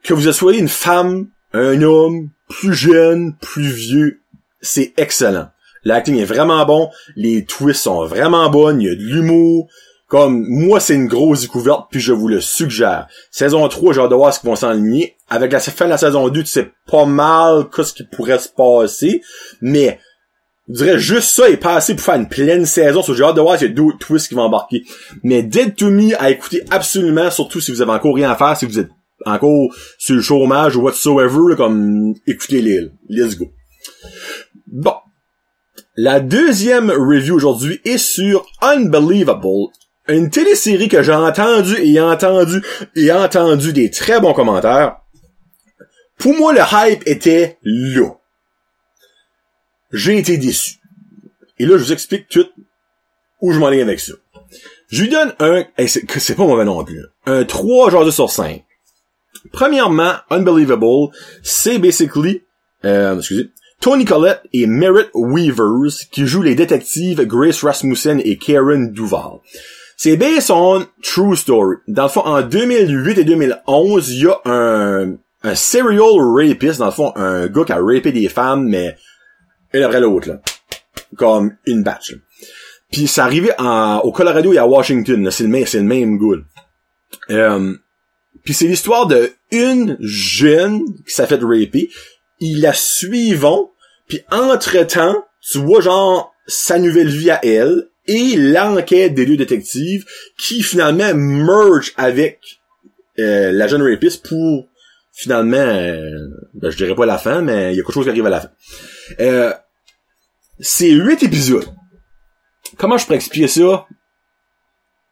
que 0.03 0.13
vous 0.13 0.31
soyez 0.31 0.59
une 0.59 0.69
femme, 0.69 1.27
un 1.53 1.81
homme, 1.81 2.29
plus 2.49 2.73
jeune, 2.73 3.35
plus 3.39 3.71
vieux, 3.71 4.21
c'est 4.61 4.93
excellent. 4.97 5.49
L'acting 5.83 6.17
est 6.17 6.25
vraiment 6.25 6.65
bon, 6.65 6.89
les 7.15 7.45
twists 7.45 7.83
sont 7.83 8.05
vraiment 8.05 8.49
bonnes, 8.49 8.81
il 8.81 8.87
y 8.87 8.91
a 8.91 8.95
de 8.95 9.01
l'humour. 9.01 9.67
Comme, 10.07 10.45
moi, 10.47 10.79
c'est 10.79 10.93
une 10.93 11.07
grosse 11.07 11.41
découverte, 11.41 11.87
puis 11.89 11.99
je 11.99 12.13
vous 12.13 12.27
le 12.27 12.39
suggère. 12.39 13.07
Saison 13.31 13.67
3, 13.67 13.93
j'ai 13.93 14.01
hâte 14.01 14.11
de 14.11 14.15
voir 14.15 14.31
ce 14.31 14.39
qu'ils 14.39 14.49
vont 14.49 14.55
s'enligner. 14.55 15.15
Avec 15.27 15.51
la 15.51 15.59
fin 15.59 15.85
de 15.85 15.89
la 15.89 15.97
saison 15.97 16.29
2, 16.29 16.41
tu 16.41 16.45
sais 16.45 16.71
pas 16.85 17.05
mal 17.05 17.65
ce 17.75 17.93
qui 17.93 18.03
pourrait 18.03 18.37
se 18.37 18.49
passer, 18.49 19.21
mais 19.59 19.99
je 20.69 20.75
dirais 20.75 20.99
juste 20.99 21.29
ça 21.29 21.49
est 21.49 21.57
passé 21.57 21.95
pour 21.95 22.05
faire 22.05 22.15
une 22.15 22.29
pleine 22.29 22.65
saison. 22.65 23.01
So, 23.01 23.15
j'ai 23.15 23.23
hâte 23.23 23.35
de 23.35 23.41
voir 23.41 23.57
s'il 23.57 23.69
y 23.69 23.71
a 23.71 23.73
d'autres 23.73 23.97
twists 23.97 24.27
qui 24.27 24.35
vont 24.35 24.43
embarquer. 24.43 24.83
Mais 25.23 25.43
Dead 25.43 25.75
to 25.75 25.89
Me 25.89 26.13
à 26.21 26.29
écouter 26.29 26.63
absolument, 26.69 27.31
surtout 27.31 27.59
si 27.59 27.71
vous 27.71 27.81
avez 27.81 27.91
encore 27.91 28.15
rien 28.15 28.29
à 28.29 28.35
faire, 28.35 28.55
si 28.55 28.65
vous 28.65 28.79
êtes 28.79 28.89
encore 29.25 29.73
sur 29.97 30.15
le 30.15 30.21
chômage 30.21 30.75
ou 30.75 30.81
whatsoever, 30.81 31.55
comme 31.55 32.13
écoutez 32.27 32.61
les 32.61 32.91
Let's 33.09 33.35
go. 33.35 33.51
Bon. 34.67 34.93
La 35.95 36.19
deuxième 36.19 36.89
review 36.89 37.35
aujourd'hui 37.35 37.79
est 37.85 37.99
sur 37.99 38.47
Unbelievable, 38.61 39.69
une 40.07 40.31
télésérie 40.31 40.89
que 40.89 41.03
j'ai 41.03 41.13
entendu 41.13 41.75
et 41.77 42.01
entendu 42.01 42.63
et 42.95 43.11
entendu 43.11 43.73
des 43.73 43.91
très 43.91 44.19
bons 44.19 44.33
commentaires. 44.33 44.97
Pour 46.17 46.35
moi, 46.35 46.51
le 46.51 46.61
hype 46.61 47.03
était 47.05 47.59
là. 47.61 48.09
J'ai 49.91 50.17
été 50.17 50.37
déçu. 50.37 50.79
Et 51.59 51.67
là, 51.67 51.77
je 51.77 51.83
vous 51.83 51.93
explique 51.93 52.27
tout 52.27 52.47
où 53.41 53.51
je 53.51 53.59
m'en 53.59 53.69
vais 53.69 53.81
avec 53.81 53.99
ça. 53.99 54.13
Je 54.87 55.03
lui 55.03 55.09
donne 55.09 55.35
un, 55.39 55.63
c'est 55.87 56.35
pas 56.35 56.47
mauvais 56.47 56.65
non 56.65 56.83
plus, 56.83 57.05
un 57.27 57.43
3 57.45 57.91
genre 57.91 58.11
sur 58.11 58.31
5. 58.31 58.65
Premièrement, 59.51 60.13
Unbelievable, 60.31 61.13
c'est 61.43 61.77
basically, 61.77 62.41
euh, 62.83 63.15
excusez, 63.17 63.51
Tony 63.83 64.05
Collette 64.05 64.43
et 64.53 64.65
Merritt 64.65 65.09
Weavers 65.13 66.07
qui 66.09 66.25
jouent 66.25 66.41
les 66.41 66.55
détectives 66.55 67.21
Grace 67.25 67.61
Rasmussen 67.65 68.21
et 68.23 68.37
Karen 68.37 68.93
Duval. 68.93 69.41
C'est 69.97 70.15
based 70.15 70.51
on 70.51 70.87
true 71.01 71.35
story. 71.35 71.75
Dans 71.89 72.03
le 72.03 72.09
fond, 72.09 72.21
en 72.21 72.41
2008 72.43 73.17
et 73.17 73.23
2011, 73.25 74.09
il 74.09 74.23
y 74.23 74.27
a 74.27 74.39
un, 74.45 75.17
un 75.43 75.55
serial 75.55 76.13
rapist, 76.33 76.79
dans 76.79 76.85
le 76.85 76.91
fond, 76.93 77.11
un 77.17 77.47
gars 77.47 77.65
qui 77.65 77.73
a 77.73 77.81
rapé 77.81 78.13
des 78.13 78.29
femmes, 78.29 78.69
mais 78.69 78.95
une 79.73 79.83
après 79.83 79.99
l'autre, 79.99 80.29
là. 80.29 80.41
Comme 81.17 81.57
une 81.67 81.83
batch, 81.83 82.15
Puis 82.89 83.07
ça 83.07 83.25
arrivait 83.25 83.53
en, 83.59 83.97
au 83.99 84.13
Colorado 84.13 84.53
et 84.53 84.59
à 84.59 84.65
Washington, 84.65 85.29
C'est 85.29 85.43
le 85.43 85.49
même, 85.49 85.65
c'est 85.65 85.79
le 85.79 85.83
même 85.83 86.17
euh, 87.31 87.73
Puis 88.45 88.53
c'est 88.53 88.67
l'histoire 88.67 89.07
de 89.07 89.33
une 89.51 89.97
jeune 89.99 90.85
qui 91.05 91.13
s'est 91.13 91.27
fait 91.27 91.43
raper. 91.43 91.89
Ils 92.39 92.61
la 92.61 92.71
suivons 92.73 93.71
puis 94.07 94.21
entre-temps, 94.31 95.25
tu 95.41 95.59
vois 95.59 95.81
genre 95.81 96.33
sa 96.47 96.79
nouvelle 96.79 97.07
vie 97.07 97.31
à 97.31 97.39
elle 97.43 97.89
et 98.05 98.35
l'enquête 98.35 99.13
des 99.13 99.25
deux 99.25 99.37
détectives 99.37 100.05
qui 100.37 100.61
finalement 100.61 101.13
merge 101.13 101.93
avec 101.95 102.39
euh, 103.19 103.51
la 103.51 103.67
jeune 103.67 103.81
rapiste 103.81 104.27
pour 104.27 104.67
finalement, 105.13 105.57
euh, 105.57 106.09
ben, 106.55 106.69
je 106.71 106.77
dirais 106.77 106.95
pas 106.95 107.05
la 107.05 107.17
fin, 107.17 107.41
mais 107.41 107.73
il 107.73 107.77
y 107.77 107.79
a 107.79 107.83
quelque 107.83 107.93
chose 107.93 108.05
qui 108.05 108.09
arrive 108.09 108.25
à 108.25 108.29
la 108.29 108.41
fin. 108.41 108.51
Euh, 109.19 109.53
c'est 110.59 110.89
huit 110.89 111.21
épisodes. 111.23 111.67
Comment 112.77 112.97
je 112.97 113.05
pourrais 113.05 113.17
expliquer 113.17 113.47
ça 113.47 113.87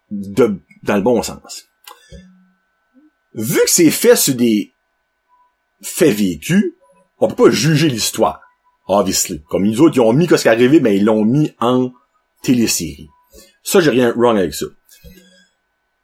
de, 0.10 0.55
dans 0.83 0.95
le 0.95 1.01
bon 1.01 1.21
sens? 1.21 1.67
vu 3.33 3.60
que 3.63 3.69
c'est 3.69 3.91
fait 3.91 4.15
sur 4.15 4.36
des 4.36 4.74
faits 5.81 6.15
vécus, 6.15 6.74
on 7.19 7.27
peut 7.27 7.45
pas 7.45 7.50
juger 7.50 7.88
l'histoire. 7.88 8.40
Obviously. 8.91 9.41
Comme 9.50 9.65
ils 9.65 9.79
autres, 9.79 9.95
ils 9.95 10.01
ont 10.01 10.12
mis 10.12 10.27
ce 10.27 10.36
qui 10.36 10.48
est 10.48 10.51
arrivé, 10.51 10.81
mais 10.81 10.98
ils 10.98 11.05
l'ont 11.05 11.24
mis 11.24 11.53
en 11.60 11.91
télésérie. 12.43 13.07
Ça, 13.63 13.79
j'ai 13.79 13.91
rien 13.91 14.13
wrong 14.15 14.38
avec 14.38 14.53
ça. 14.53 14.65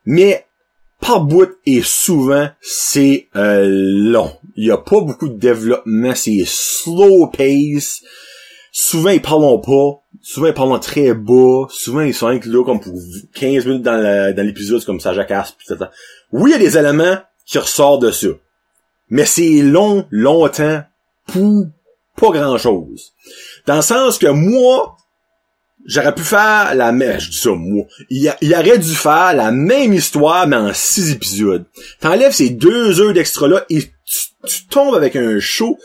Mais, 0.06 0.46
par 1.02 1.22
bout 1.22 1.50
et 1.66 1.82
souvent, 1.84 2.50
c'est 2.62 3.28
euh, 3.36 3.68
long. 3.68 4.32
Il 4.56 4.68
y 4.68 4.72
a 4.72 4.78
pas 4.78 5.02
beaucoup 5.02 5.28
de 5.28 5.38
développement, 5.38 6.16
c'est 6.16 6.44
slow 6.46 7.28
pace. 7.28 8.02
Souvent, 8.72 9.10
ils 9.10 9.22
parlent 9.22 9.60
pas. 9.62 10.02
Souvent, 10.22 10.48
ils 10.48 10.54
parlent 10.54 10.80
très 10.80 11.14
bas. 11.14 11.66
Souvent, 11.70 12.02
ils 12.02 12.14
sont 12.14 12.30
là 12.30 12.64
comme 12.64 12.80
pour 12.80 12.94
15 13.34 13.66
minutes 13.66 13.84
dans 13.84 14.46
l'épisode, 14.46 14.84
comme 14.86 15.02
ça 15.02 15.14
jacasse. 15.14 15.58
Oui, 16.32 16.52
il 16.52 16.54
y 16.54 16.56
a 16.56 16.60
des 16.60 16.78
éléments 16.78 17.18
qui 17.46 17.58
ressortent 17.58 18.04
de 18.04 18.12
ça. 18.12 18.28
Mais 19.10 19.26
c'est 19.26 19.62
long, 19.62 20.06
longtemps, 20.10 20.84
pour 21.28 21.66
pas 22.18 22.32
grand 22.32 22.58
chose. 22.58 23.14
Dans 23.66 23.78
le 23.78 23.82
sens 23.82 24.18
que 24.18 24.28
moi, 24.28 24.98
j'aurais 25.86 26.14
pu 26.14 26.24
faire 26.24 26.74
la 26.76 26.92
même, 26.92 27.20
je 27.20 27.30
dis 27.30 27.38
ça, 27.38 27.52
moi. 27.52 27.86
Il, 28.10 28.34
il, 28.42 28.54
aurait 28.54 28.78
dû 28.78 28.94
faire 28.94 29.34
la 29.34 29.52
même 29.52 29.94
histoire, 29.94 30.48
mais 30.48 30.58
en 30.58 30.74
six 30.74 31.12
épisodes. 31.12 31.66
T'enlèves 32.02 32.34
ces 32.34 32.50
deux 32.50 33.00
heures 33.00 33.14
d'extra-là 33.14 33.66
et 33.70 33.84
tu, 34.46 34.68
tombes 34.70 34.96
avec 34.96 35.16
un 35.16 35.40
show 35.40 35.78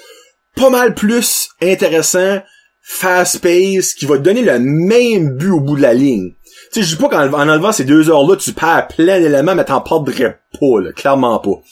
pas 0.56 0.70
mal 0.70 0.94
plus 0.94 1.48
intéressant, 1.60 2.42
fast-paced, 2.82 3.96
qui 3.96 4.06
va 4.06 4.18
te 4.18 4.22
donner 4.22 4.42
le 4.42 4.58
même 4.58 5.36
but 5.36 5.50
au 5.50 5.60
bout 5.60 5.76
de 5.76 5.82
la 5.82 5.94
ligne. 5.94 6.32
Tu 6.72 6.80
sais, 6.80 6.82
je 6.82 6.96
dis 6.96 7.02
pas 7.02 7.08
qu'en 7.08 7.32
en 7.32 7.48
enlevant 7.48 7.72
ces 7.72 7.84
deux 7.84 8.10
heures-là, 8.10 8.36
tu 8.36 8.52
perds 8.52 8.88
plein 8.88 9.20
d'éléments, 9.20 9.54
mais 9.54 9.64
t'en 9.64 9.80
perdrais 9.80 10.40
pas, 10.58 10.80
là, 10.80 10.92
clairement 10.92 11.38
pas. 11.38 11.62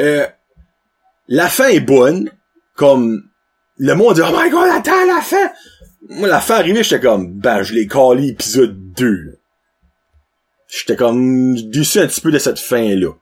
Euh, 0.00 0.26
la 1.28 1.48
fin 1.48 1.68
est 1.68 1.80
bonne, 1.80 2.30
comme 2.74 3.27
le 3.78 3.94
monde 3.94 4.14
dit 4.14 4.20
Oh 4.22 4.36
my 4.36 4.50
god, 4.50 4.68
attends 4.70 5.06
la 5.06 5.20
fin! 5.20 5.50
Moi, 6.08 6.28
la 6.28 6.40
fin 6.40 6.56
arrivée, 6.56 6.82
j'étais 6.82 7.00
comme 7.00 7.32
ben 7.32 7.62
je 7.62 7.74
l'ai 7.74 7.86
collé 7.86 8.28
épisode 8.28 8.92
2. 8.96 9.38
J'étais 10.68 10.96
comme 10.96 11.54
déçu 11.70 11.98
un 11.98 12.06
petit 12.06 12.20
peu 12.20 12.30
de 12.30 12.38
cette 12.38 12.58
fin-là. 12.58 13.12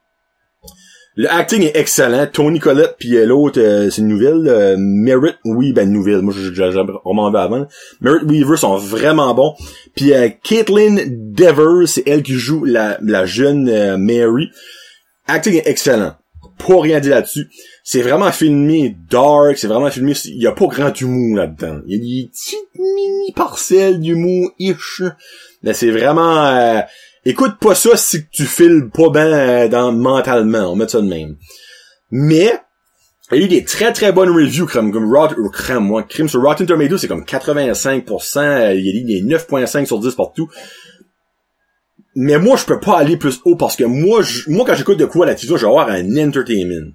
Le 1.18 1.32
acting 1.32 1.62
est 1.62 1.76
excellent. 1.76 2.26
Tony 2.26 2.58
Collette 2.58 2.96
puis 2.98 3.16
l'autre, 3.24 3.58
euh, 3.58 3.88
c'est 3.88 4.02
une 4.02 4.08
nouvelle. 4.08 4.46
Euh, 4.48 4.76
Merritt, 4.78 5.38
oui, 5.46 5.72
ben 5.72 5.90
nouvelle. 5.90 6.20
Moi, 6.20 6.34
j'ai 6.36 6.50
vraiment 6.50 7.30
vu 7.30 7.38
avant. 7.38 7.66
Merritt 8.02 8.24
Weaver 8.24 8.58
sont 8.58 8.76
vraiment 8.76 9.32
bons. 9.32 9.54
Puis 9.94 10.12
euh, 10.12 10.28
Caitlin 10.42 10.98
Devers, 11.06 11.88
c'est 11.88 12.06
elle 12.06 12.22
qui 12.22 12.34
joue 12.34 12.64
la, 12.64 12.98
la 13.00 13.24
jeune 13.24 13.66
euh, 13.70 13.96
Mary. 13.96 14.50
Acting 15.26 15.54
est 15.54 15.66
excellent. 15.66 16.16
Pas 16.58 16.80
rien 16.80 17.00
dire 17.00 17.14
là-dessus. 17.14 17.48
C'est 17.84 18.02
vraiment 18.02 18.32
filmé 18.32 18.96
dark, 19.10 19.58
c'est 19.58 19.66
vraiment 19.66 19.90
filmé, 19.90 20.14
il 20.24 20.42
y 20.42 20.46
a 20.46 20.52
pas 20.52 20.66
grand 20.66 20.98
humour 21.00 21.36
là-dedans. 21.36 21.80
Il 21.86 21.94
y 21.94 21.96
a 21.96 22.22
des 22.24 22.30
petites 22.30 22.74
mini 22.74 23.32
parcelles 23.34 24.00
d'humour 24.00 24.50
ish. 24.58 25.02
Mais 25.62 25.74
c'est 25.74 25.90
vraiment 25.90 26.46
euh, 26.46 26.80
écoute 27.24 27.58
pas 27.60 27.74
ça 27.74 27.96
si 27.96 28.26
tu 28.28 28.44
files 28.44 28.88
pas 28.92 29.10
bien 29.10 29.32
euh, 29.32 29.68
dans 29.68 29.92
mentalement, 29.92 30.72
on 30.72 30.76
met 30.76 30.88
ça 30.88 31.00
de 31.00 31.08
même. 31.08 31.36
Mais 32.10 32.52
il 33.32 33.38
y 33.38 33.42
a 33.42 33.44
eu 33.44 33.48
des 33.48 33.64
très 33.64 33.92
très 33.92 34.12
bonnes 34.12 34.30
reviews 34.30 34.66
comme 34.66 34.92
comme 34.92 35.12
Rot 35.12 35.34
crème 35.52 35.84
moi, 35.84 36.04
crime 36.04 36.28
sur 36.28 36.40
Rotten 36.40 36.66
Tomatoes 36.66 36.98
c'est 36.98 37.08
comme 37.08 37.24
85%, 37.24 38.76
il 38.76 38.86
y 38.86 38.90
a 38.90 39.04
des 39.04 39.36
9.5 39.36 39.84
sur 39.86 39.98
10 39.98 40.14
partout. 40.14 40.48
Mais 42.16 42.38
moi 42.38 42.56
je 42.56 42.64
peux 42.64 42.80
pas 42.80 42.98
aller 42.98 43.16
plus 43.16 43.40
haut 43.44 43.56
parce 43.56 43.76
que 43.76 43.84
moi 43.84 44.22
je, 44.22 44.50
moi 44.50 44.64
quand 44.66 44.74
j'écoute 44.74 44.98
de 44.98 45.04
quoi 45.04 45.26
la 45.26 45.34
TV, 45.34 45.54
je 45.56 45.60
vais 45.60 45.66
avoir 45.66 45.88
un 45.88 46.16
entertainment. 46.16 46.90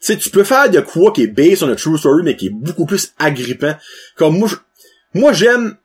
Tu 0.00 0.06
sais, 0.06 0.16
tu 0.16 0.30
peux 0.30 0.44
faire 0.44 0.70
de 0.70 0.80
quoi 0.80 1.12
qui 1.12 1.22
est 1.24 1.26
based 1.26 1.62
on 1.62 1.70
a 1.70 1.76
true 1.76 1.98
story, 1.98 2.22
mais 2.22 2.36
qui 2.36 2.46
est 2.46 2.54
beaucoup 2.54 2.86
plus 2.86 3.12
agrippant. 3.18 3.74
Comme 4.16 4.38
moi, 4.38 4.48
moi 5.12 5.32
j'aime 5.32 5.76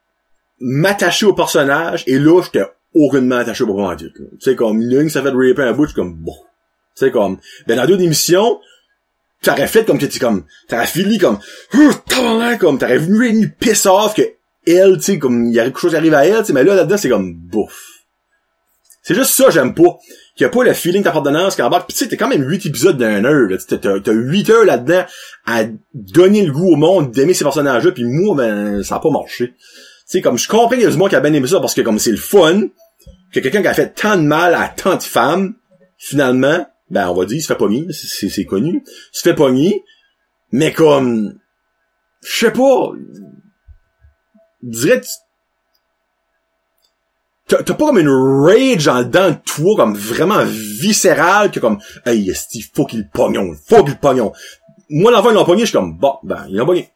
m'attacher 0.60 1.25
au 1.25 1.34
personnage, 1.34 2.03
et 2.08 2.17
là, 2.17 2.41
j'étais 2.41 2.65
aucunement 2.94 3.38
attaché 3.38 3.63
au 3.63 3.67
moment 3.67 3.96
Tu 3.96 4.10
sais, 4.39 4.55
comme, 4.55 4.82
une 4.82 5.10
ça 5.10 5.22
fait 5.22 5.32
de 5.32 5.50
raper 5.50 5.63
un 5.63 5.74
bout, 5.74 5.84
je 5.84 5.89
suis 5.89 5.96
comme, 5.96 6.13
bon. 6.13 6.36
Tu 6.96 7.05
sais, 7.05 7.12
comme, 7.12 7.38
ben, 7.67 7.75
dans 7.75 7.86
deux 7.86 8.00
émissions, 8.00 8.60
t'aurais 9.41 9.67
fait 9.67 9.86
comme 9.86 10.00
que 10.00 10.05
tu 10.05 10.20
comme, 10.20 10.46
t'aurais 10.70 10.88
fini 10.88 11.17
comme, 11.17 11.39
comme, 12.60 12.77
t'aurais 12.79 12.98
venu 12.98 13.27
une 13.27 13.51
piss 13.51 13.86
off 13.86 14.15
que 14.15 14.22
elle, 14.65 14.96
tu 14.98 15.03
sais, 15.03 15.20
comme, 15.20 15.46
il 15.48 15.53
y 15.53 15.60
a 15.60 15.65
quelque 15.65 15.79
chose 15.79 15.91
qui 15.91 15.98
arrive 15.98 16.13
à 16.13 16.25
elle, 16.25 16.39
tu 16.39 16.46
sais, 16.46 16.53
mais 16.53 16.63
là, 16.63 16.75
là-dedans, 16.75 16.98
c'est 16.98 17.10
comme, 17.10 17.34
bouf. 17.34 17.94
C'est 19.05 19.13
juste 19.13 19.31
ça, 19.31 19.51
j'aime 19.51 19.75
pas 19.75 20.00
qu'il 20.35 20.45
n'y 20.45 20.47
a 20.47 20.50
pas 20.50 20.63
le 20.63 20.74
feeling 20.74 21.03
d'appartenance 21.03 21.55
qu'embarque. 21.55 21.88
Pis 21.88 21.93
tu 21.93 22.03
sais, 22.03 22.09
t'es 22.09 22.17
quand 22.17 22.27
même 22.27 22.41
huit 22.41 22.65
épisodes 22.65 22.97
d'un 22.97 23.24
heure. 23.24 23.47
T'as, 23.67 23.77
t'as 23.77 24.12
huit 24.12 24.50
heures 24.50 24.65
là-dedans 24.65 25.05
à 25.45 25.63
donner 25.93 26.43
le 26.43 26.51
goût 26.51 26.74
au 26.74 26.75
monde 26.75 27.12
d'aimer 27.12 27.35
ces 27.35 27.43
personnages-là. 27.43 27.91
Puis 27.91 28.03
moi, 28.03 28.35
ben, 28.35 28.81
ça 28.81 28.95
a 28.95 29.00
pas 29.00 29.12
marché. 29.12 29.50
Tu 29.50 29.55
sais, 30.07 30.21
comme 30.21 30.39
je 30.39 30.50
comprends 30.50 30.69
qu'il 30.69 30.81
y 30.81 30.85
a 30.85 30.89
du 30.89 30.97
monde 30.97 31.09
qui 31.09 31.15
a 31.15 31.19
bien 31.19 31.33
aimé 31.33 31.47
ça 31.47 31.59
parce 31.59 31.75
que 31.75 31.81
comme 31.81 32.00
c'est 32.00 32.09
le 32.09 32.17
fun, 32.17 32.63
que 33.31 33.39
quelqu'un 33.39 33.62
qui 33.62 33.67
a 33.67 33.75
fait 33.75 33.93
tant 33.93 34.17
de 34.17 34.24
mal 34.24 34.55
à 34.55 34.69
tant 34.69 34.95
de 34.95 35.03
femmes, 35.03 35.53
finalement, 36.00 36.67
ben 36.89 37.07
on 37.07 37.13
va 37.13 37.25
dire, 37.25 37.38
il 37.38 37.41
se 37.41 37.47
fait 37.47 37.57
pogner, 37.57 37.85
c'est, 37.91 38.29
c'est 38.29 38.45
connu. 38.45 38.83
Il 38.88 39.17
se 39.17 39.21
fait 39.21 39.35
pogner, 39.35 39.83
mais 40.51 40.74
comme 40.74 41.38
je 42.24 42.45
sais 42.47 42.51
pas. 42.51 42.91
Dirais 44.63 45.01
T'as 47.47 47.61
pas 47.61 47.75
comme 47.75 47.99
une 47.99 48.09
rage 48.09 48.87
en 48.87 49.03
dedans 49.03 49.29
de 49.29 49.35
toi, 49.45 49.75
comme 49.75 49.95
vraiment 49.95 50.43
viscérale, 50.45 51.51
que 51.51 51.59
comme, 51.59 51.77
hey, 52.05 52.33
il 52.53 52.63
faut 52.73 52.85
qu'il 52.85 53.07
pognon, 53.07 53.53
faut 53.67 53.83
qu'il 53.83 53.97
pognon. 53.97 54.31
Moi, 54.89 55.11
l'enfant, 55.11 55.29
il 55.29 55.35
l'a 55.35 55.43
pogné, 55.43 55.61
je 55.61 55.65
suis 55.67 55.77
comme, 55.77 55.95
bon, 55.95 56.15
ben, 56.23 56.43
il 56.49 56.55
l'a 56.55 56.65
pogné. 56.65 56.89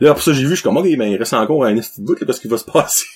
Là, 0.00 0.12
pour 0.12 0.22
ça, 0.22 0.34
j'ai 0.34 0.42
vu, 0.42 0.50
je 0.50 0.54
suis 0.56 0.62
comme, 0.62 0.76
ok, 0.76 0.84
ben, 0.98 1.06
il 1.06 1.16
reste 1.16 1.32
encore 1.32 1.64
un 1.64 1.74
petit 1.76 2.02
bout, 2.02 2.20
là, 2.20 2.26
parce 2.26 2.40
qu'il 2.40 2.50
va 2.50 2.58
se 2.58 2.64
passer. 2.70 3.06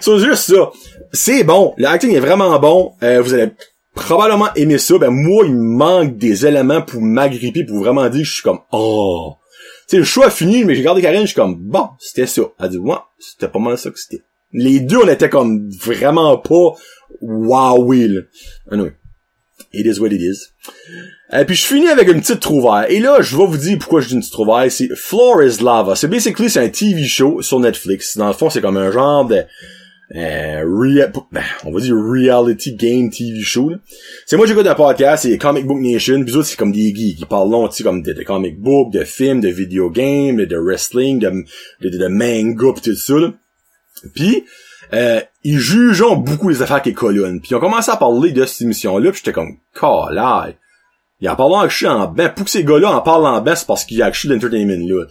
c'est 0.00 0.18
juste 0.18 0.52
ça. 0.52 0.70
C'est 1.12 1.44
bon. 1.44 1.72
L'acting 1.78 2.12
est 2.12 2.20
vraiment 2.20 2.58
bon. 2.58 2.92
Euh, 3.02 3.22
vous 3.22 3.32
allez 3.32 3.50
probablement 3.94 4.52
aimer 4.56 4.76
ça. 4.76 4.98
Ben, 4.98 5.10
moi, 5.10 5.46
il 5.46 5.54
manque 5.54 6.18
des 6.18 6.44
éléments 6.44 6.82
pour 6.82 7.00
m'agripper, 7.00 7.64
pour 7.64 7.78
vraiment 7.78 8.06
dire, 8.10 8.24
je 8.24 8.32
suis 8.34 8.42
comme, 8.42 8.60
oh. 8.70 9.36
Tu 9.88 9.92
sais, 9.92 9.96
le 9.96 10.04
choix 10.04 10.26
a 10.26 10.30
fini, 10.30 10.64
mais 10.64 10.74
j'ai 10.74 10.80
regardé 10.80 11.00
Karen, 11.00 11.22
je 11.22 11.28
suis 11.28 11.36
comme, 11.36 11.56
bon, 11.56 11.88
c'était 11.98 12.26
ça. 12.26 12.42
Elle 12.60 12.68
dit, 12.68 12.78
ouais, 12.78 12.96
c'était 13.18 13.48
pas 13.48 13.58
mal 13.58 13.78
ça 13.78 13.90
que 13.90 13.98
c'était 13.98 14.22
les 14.54 14.80
deux, 14.80 14.98
on 14.98 15.08
était 15.08 15.28
comme 15.28 15.68
vraiment 15.70 16.38
pas 16.38 16.72
wow 17.20 17.92
là. 17.92 18.20
Anyway. 18.70 18.92
It 19.72 19.86
is 19.86 20.00
what 20.00 20.12
it 20.12 20.20
is. 20.20 20.52
Et 21.32 21.36
euh, 21.36 21.44
puis 21.44 21.56
je 21.56 21.66
finis 21.66 21.88
avec 21.88 22.08
une 22.08 22.20
petite 22.20 22.40
trouvaille. 22.40 22.94
Et 22.94 23.00
là, 23.00 23.20
je 23.20 23.36
vais 23.36 23.46
vous 23.46 23.56
dire 23.56 23.76
pourquoi 23.78 24.00
je 24.00 24.08
dis 24.08 24.14
une 24.14 24.20
petite 24.20 24.32
trouvaille. 24.32 24.70
C'est 24.70 24.94
Floor 24.94 25.42
is 25.42 25.62
Lava. 25.62 25.96
C'est 25.96 26.06
basically 26.06 26.48
c'est 26.48 26.60
un 26.60 26.68
TV 26.68 27.04
show 27.04 27.42
sur 27.42 27.58
Netflix. 27.58 28.16
Dans 28.16 28.28
le 28.28 28.34
fond, 28.34 28.50
c'est 28.50 28.60
comme 28.60 28.76
un 28.76 28.92
genre 28.92 29.24
de 29.24 29.42
euh, 30.14 31.08
ben, 31.32 31.42
on 31.64 31.72
va 31.72 31.80
dire 31.80 31.94
reality 31.96 32.76
game 32.76 33.10
TV 33.10 33.40
show. 33.40 33.72
C'est 34.26 34.36
moi 34.36 34.46
j'écoute 34.46 34.66
un 34.66 34.74
podcast, 34.74 35.24
c'est 35.24 35.38
Comic 35.38 35.66
Book 35.66 35.80
Nation. 35.80 36.22
Puis 36.22 36.36
autres 36.36 36.46
c'est 36.46 36.58
comme 36.58 36.72
des 36.72 36.94
geeks 36.94 37.18
qui 37.18 37.24
parlent 37.24 37.50
long, 37.50 37.68
comme 37.82 38.02
de, 38.02 38.22
comic 38.22 38.60
book, 38.60 38.92
de 38.92 39.02
films, 39.02 39.40
de 39.40 39.48
video 39.48 39.90
games, 39.90 40.36
de 40.36 40.56
wrestling, 40.56 41.18
de, 41.18 41.44
de, 41.80 41.88
de 41.88 42.06
manga 42.06 42.72
pis 42.74 42.82
tout 42.82 42.94
ça. 42.94 43.14
Puis, 44.14 44.44
euh, 44.92 45.20
ils 45.42 45.58
jugeons 45.58 46.16
beaucoup 46.16 46.48
les 46.48 46.62
affaires 46.62 46.82
qui 46.82 46.90
est 46.90 46.94
colonne. 46.94 47.40
Puis 47.40 47.50
ils 47.50 47.54
ont 47.54 47.60
commencé 47.60 47.90
à 47.90 47.96
parler 47.96 48.32
de 48.32 48.44
cette 48.44 48.62
émission-là, 48.62 49.10
puis 49.10 49.20
j'étais 49.24 49.32
comme, 49.32 49.56
calaille. 49.78 50.56
Il 51.20 51.28
en 51.30 51.36
parlant 51.36 51.68
suis 51.70 51.86
en 51.86 52.06
ben, 52.08 52.28
pour 52.28 52.44
que 52.44 52.50
ces 52.50 52.64
gars-là 52.64 52.90
en 52.90 53.00
parlent 53.00 53.26
en 53.26 53.40
baisse 53.40 53.64
parce 53.64 53.84
qu'il 53.84 53.96
y 53.96 54.02
a 54.02 54.10
de 54.10 54.28
l'entertainment 54.28 54.86
là. 54.86 55.04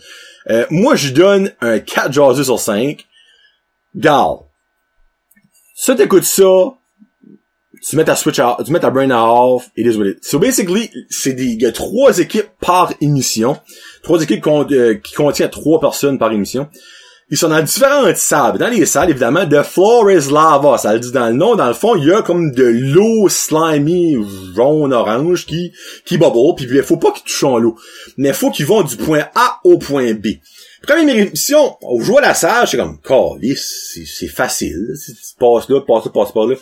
Euh, 0.51 0.65
moi, 0.69 0.95
je 0.95 1.11
donne 1.11 1.51
un 1.61 1.79
4 1.79 2.11
jasus 2.11 2.43
sur 2.43 2.59
5. 2.59 3.05
Gal. 3.95 4.35
Ça, 5.75 5.95
t'écoutes 5.95 6.25
ça, 6.25 6.75
tu 7.87 7.95
mets 7.95 8.05
ta 8.05 8.15
switch 8.15 8.39
off, 8.39 8.63
tu 8.65 8.71
mets 8.71 8.79
ta 8.79 8.89
brain 8.89 9.11
off, 9.11 9.69
it 9.75 9.85
is 9.85 9.97
what 9.97 10.05
it. 10.05 10.23
So 10.23 10.39
basically, 10.39 10.89
c'est 11.09 11.33
des, 11.33 11.45
il 11.45 11.61
y 11.61 11.65
a 11.65 11.71
trois 11.71 12.19
équipes 12.19 12.49
par 12.59 12.93
émission. 13.01 13.57
Trois 14.03 14.21
équipes 14.21 14.45
euh, 14.47 14.95
qui 14.95 15.13
contiennent 15.13 15.49
trois 15.49 15.79
personnes 15.79 16.17
par 16.17 16.31
émission. 16.31 16.69
Ils 17.33 17.37
sont 17.37 17.49
dans 17.49 17.63
différentes 17.63 18.17
salles. 18.17 18.59
Dans 18.59 18.67
les 18.67 18.85
salles, 18.85 19.09
évidemment, 19.09 19.45
de 19.45 19.63
floor 19.63 20.11
is 20.11 20.31
lava. 20.31 20.77
Ça 20.77 20.93
le 20.93 20.99
dit 20.99 21.11
dans 21.11 21.29
le 21.29 21.33
nom. 21.33 21.55
Dans 21.55 21.67
le 21.67 21.73
fond, 21.73 21.95
il 21.95 22.05
y 22.05 22.11
a 22.11 22.21
comme 22.21 22.51
de 22.51 22.63
l'eau 22.63 23.27
slimy 23.27 24.17
jaune-orange 24.55 25.47
qui, 25.47 25.73
qui 26.05 26.19
bubble. 26.19 26.53
Puis 26.55 26.67
il 26.69 26.83
faut 26.83 26.97
pas 26.97 27.11
qu'ils 27.11 27.23
touchent 27.23 27.43
en 27.45 27.57
l'eau. 27.57 27.75
Mais 28.17 28.27
il 28.27 28.35
faut 28.35 28.51
qu'ils 28.51 28.67
vont 28.67 28.83
du 28.83 28.97
point 28.97 29.25
A 29.33 29.59
au 29.63 29.79
point 29.79 30.13
B. 30.13 30.27
Première 30.83 31.17
émission, 31.17 31.75
on 31.81 31.99
joue 32.01 32.19
à 32.19 32.21
la 32.21 32.35
salle, 32.35 32.67
c'est 32.67 32.77
comme, 32.77 32.99
c'est 33.55 34.27
facile. 34.27 34.93
Tu 35.03 35.13
passes 35.39 35.69
là, 35.69 35.81
passes 35.81 36.05
là, 36.05 36.11
passes 36.13 36.33
pas 36.33 36.45
là. 36.45 36.55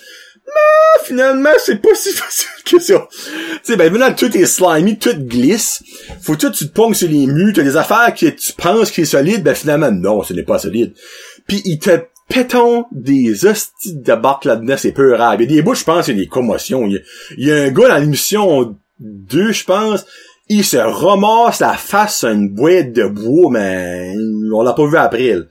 Mais 0.53 1.05
finalement, 1.05 1.49
c'est 1.63 1.81
pas 1.81 1.95
si 1.95 2.11
facile 2.13 2.47
que 2.65 2.79
ça. 2.79 3.07
Tu 3.11 3.59
sais, 3.63 3.77
ben 3.77 3.91
maintenant, 3.91 4.13
tout 4.13 4.35
est 4.35 4.45
slimy, 4.45 4.97
tout 4.97 5.15
glisse. 5.17 5.83
Faut 6.21 6.35
tout 6.35 6.51
tu 6.51 6.67
te 6.67 6.73
ponges 6.73 6.97
sur 6.97 7.09
les 7.09 7.27
murs, 7.27 7.53
t'as 7.55 7.63
des 7.63 7.77
affaires 7.77 8.13
que 8.13 8.27
tu 8.27 8.53
penses 8.53 8.91
qui 8.91 9.01
est 9.01 9.05
solide, 9.05 9.43
ben 9.43 9.55
finalement, 9.55 9.91
non, 9.91 10.23
ce 10.23 10.33
n'est 10.33 10.43
pas 10.43 10.59
solide. 10.59 10.93
Puis 11.47 11.61
il 11.65 11.79
te 11.79 12.01
pétons 12.29 12.85
des 12.91 13.45
hosties 13.45 13.95
de 13.95 14.15
barque 14.15 14.45
là-dedans, 14.45 14.75
c'est 14.77 14.91
peu 14.91 15.13
rare. 15.15 15.35
Il 15.35 15.41
y 15.41 15.43
a 15.43 15.47
des 15.47 15.61
bouts, 15.61 15.75
je 15.75 15.83
pense, 15.83 16.07
il 16.07 16.15
y 16.15 16.19
a 16.19 16.23
des 16.23 16.27
commotions. 16.27 16.85
Il 16.85 16.93
y 16.93 16.97
a, 16.97 16.99
il 17.37 17.47
y 17.47 17.51
a 17.51 17.63
un 17.63 17.71
gars 17.71 17.89
dans 17.89 17.97
l'émission 17.97 18.75
2, 18.99 19.51
je 19.51 19.63
pense, 19.65 20.05
il 20.47 20.63
se 20.63 20.77
ramasse 20.77 21.59
la 21.59 21.73
face 21.73 22.19
sur 22.19 22.29
une 22.29 22.49
boîte 22.49 22.93
de 22.93 23.05
bois, 23.05 23.51
mais 23.51 24.13
on 24.53 24.61
l'a 24.61 24.73
pas 24.73 24.85
vu 24.85 24.97
après. 24.97 25.33
là. 25.33 25.43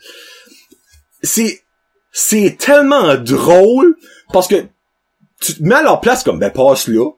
C'est, 1.23 1.61
c'est 2.13 2.57
tellement 2.59 3.15
drôle, 3.17 3.97
parce 4.33 4.49
que 4.49 4.57
tu 5.41 5.55
te 5.55 5.63
mets 5.63 5.77
à 5.77 5.83
leur 5.83 6.01
place 6.01 6.23
comme, 6.23 6.39
ben, 6.39 6.51
passe 6.51 6.87
là. 6.87 7.11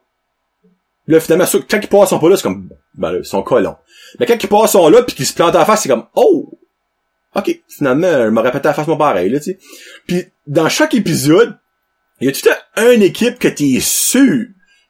Là, 1.07 1.19
finalement, 1.19 1.45
quand 1.69 1.79
ils 1.81 1.89
passent 1.89 2.09
sont 2.09 2.19
pas 2.19 2.29
là, 2.29 2.37
c'est 2.37 2.43
comme, 2.43 2.69
ben, 2.95 3.11
là, 3.11 3.19
ils 3.19 3.25
sont 3.25 3.43
colons. 3.43 3.75
Mais 4.19 4.25
quand 4.25 4.41
ils 4.41 4.49
passent 4.49 4.71
sont 4.71 4.89
là, 4.89 5.03
pis 5.03 5.15
qu'ils 5.15 5.25
se 5.25 5.33
plantent 5.33 5.55
en 5.55 5.65
face, 5.65 5.81
c'est 5.81 5.89
comme, 5.89 6.07
oh! 6.15 6.49
Ok, 7.35 7.61
finalement, 7.67 8.25
je 8.25 8.29
me 8.29 8.39
répète 8.39 8.65
à 8.65 8.73
face 8.73 8.87
mon 8.87 8.95
pareil, 8.95 9.29
là, 9.29 9.39
tu 9.39 9.51
sais. 9.51 9.59
Puis 10.07 10.25
dans 10.47 10.69
chaque 10.69 10.93
épisode, 10.93 11.57
il 12.21 12.27
y 12.27 12.29
a 12.29 12.31
tout 12.31 12.47
un, 12.77 13.01
équipe 13.01 13.39
que 13.39 13.47
t'es 13.47 13.79
sûr 13.81 14.45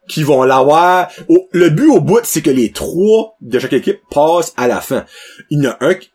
qu'ils 0.07 0.25
vont 0.25 0.43
l'avoir. 0.43 1.09
Le 1.51 1.69
but 1.69 1.87
au 1.87 2.01
bout, 2.01 2.19
c'est 2.23 2.41
que 2.41 2.51
les 2.51 2.71
trois 2.71 3.35
de 3.41 3.57
chaque 3.59 3.73
équipe 3.73 4.01
passent 4.11 4.53
à 4.57 4.67
la 4.67 4.81
fin. 4.81 5.05
Il 5.49 5.63
y 5.63 5.67
en 5.67 5.71
a 5.71 5.77
un 5.79 5.93
qui... 5.95 6.11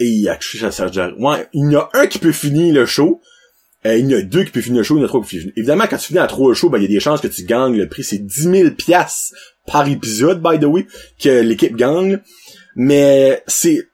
Et 0.00 0.06
il 0.06 0.20
y 0.22 0.28
a... 0.28 0.38
Ouais, 1.18 1.48
il 1.52 1.70
y 1.70 1.76
en 1.76 1.80
a 1.80 1.90
un 1.92 2.06
qui 2.06 2.18
peut 2.18 2.32
finir 2.32 2.74
le 2.74 2.86
show. 2.86 3.20
Euh, 3.84 3.96
il 3.96 4.10
y 4.10 4.14
en 4.14 4.18
a 4.18 4.22
deux 4.22 4.44
qui 4.44 4.50
peuvent 4.50 4.62
finir 4.62 4.78
le 4.78 4.84
show, 4.84 4.96
il 4.96 5.00
y 5.00 5.02
en 5.02 5.06
a 5.06 5.08
trois 5.08 5.20
qui 5.22 5.30
peuvent 5.30 5.40
finir. 5.40 5.54
Évidemment, 5.56 5.84
quand 5.88 5.96
tu 5.96 6.06
finis 6.06 6.18
à 6.20 6.26
trois 6.26 6.48
le 6.50 6.54
show, 6.54 6.70
ben, 6.70 6.78
il 6.78 6.82
y 6.82 6.84
a 6.86 6.88
des 6.88 7.00
chances 7.00 7.20
que 7.20 7.28
tu 7.28 7.44
gagnes 7.44 7.76
le 7.76 7.88
prix. 7.88 8.04
C'est 8.04 8.18
10 8.18 8.42
000 8.42 8.70
piastres 8.70 9.34
par 9.66 9.88
épisode, 9.88 10.42
by 10.42 10.58
the 10.58 10.64
way, 10.64 10.86
que 11.20 11.40
l'équipe 11.40 11.76
gagne. 11.76 12.20
Mais 12.76 13.42
c'est 13.46 13.88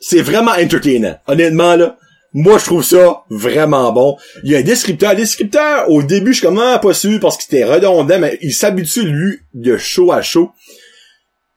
c'est 0.00 0.20
vraiment 0.20 0.52
entertainant. 0.52 1.16
Honnêtement, 1.26 1.76
là, 1.76 1.96
moi, 2.34 2.58
je 2.58 2.64
trouve 2.64 2.84
ça 2.84 3.22
vraiment 3.30 3.92
bon. 3.92 4.16
Il 4.42 4.50
y 4.50 4.56
a 4.56 4.58
un 4.58 4.62
descripteur. 4.62 5.14
Descripteur, 5.14 5.88
au 5.88 6.02
début, 6.02 6.32
je 6.32 6.38
suis 6.38 6.46
comme, 6.46 6.58
ah, 6.58 6.80
pas 6.80 6.92
sûr, 6.92 7.18
parce 7.20 7.36
que 7.36 7.44
c'était 7.44 7.64
redondant, 7.64 8.18
mais 8.18 8.38
il 8.42 8.52
s'habitue, 8.52 9.06
lui, 9.06 9.38
de 9.54 9.76
show 9.76 10.12
à 10.12 10.20
show. 10.20 10.50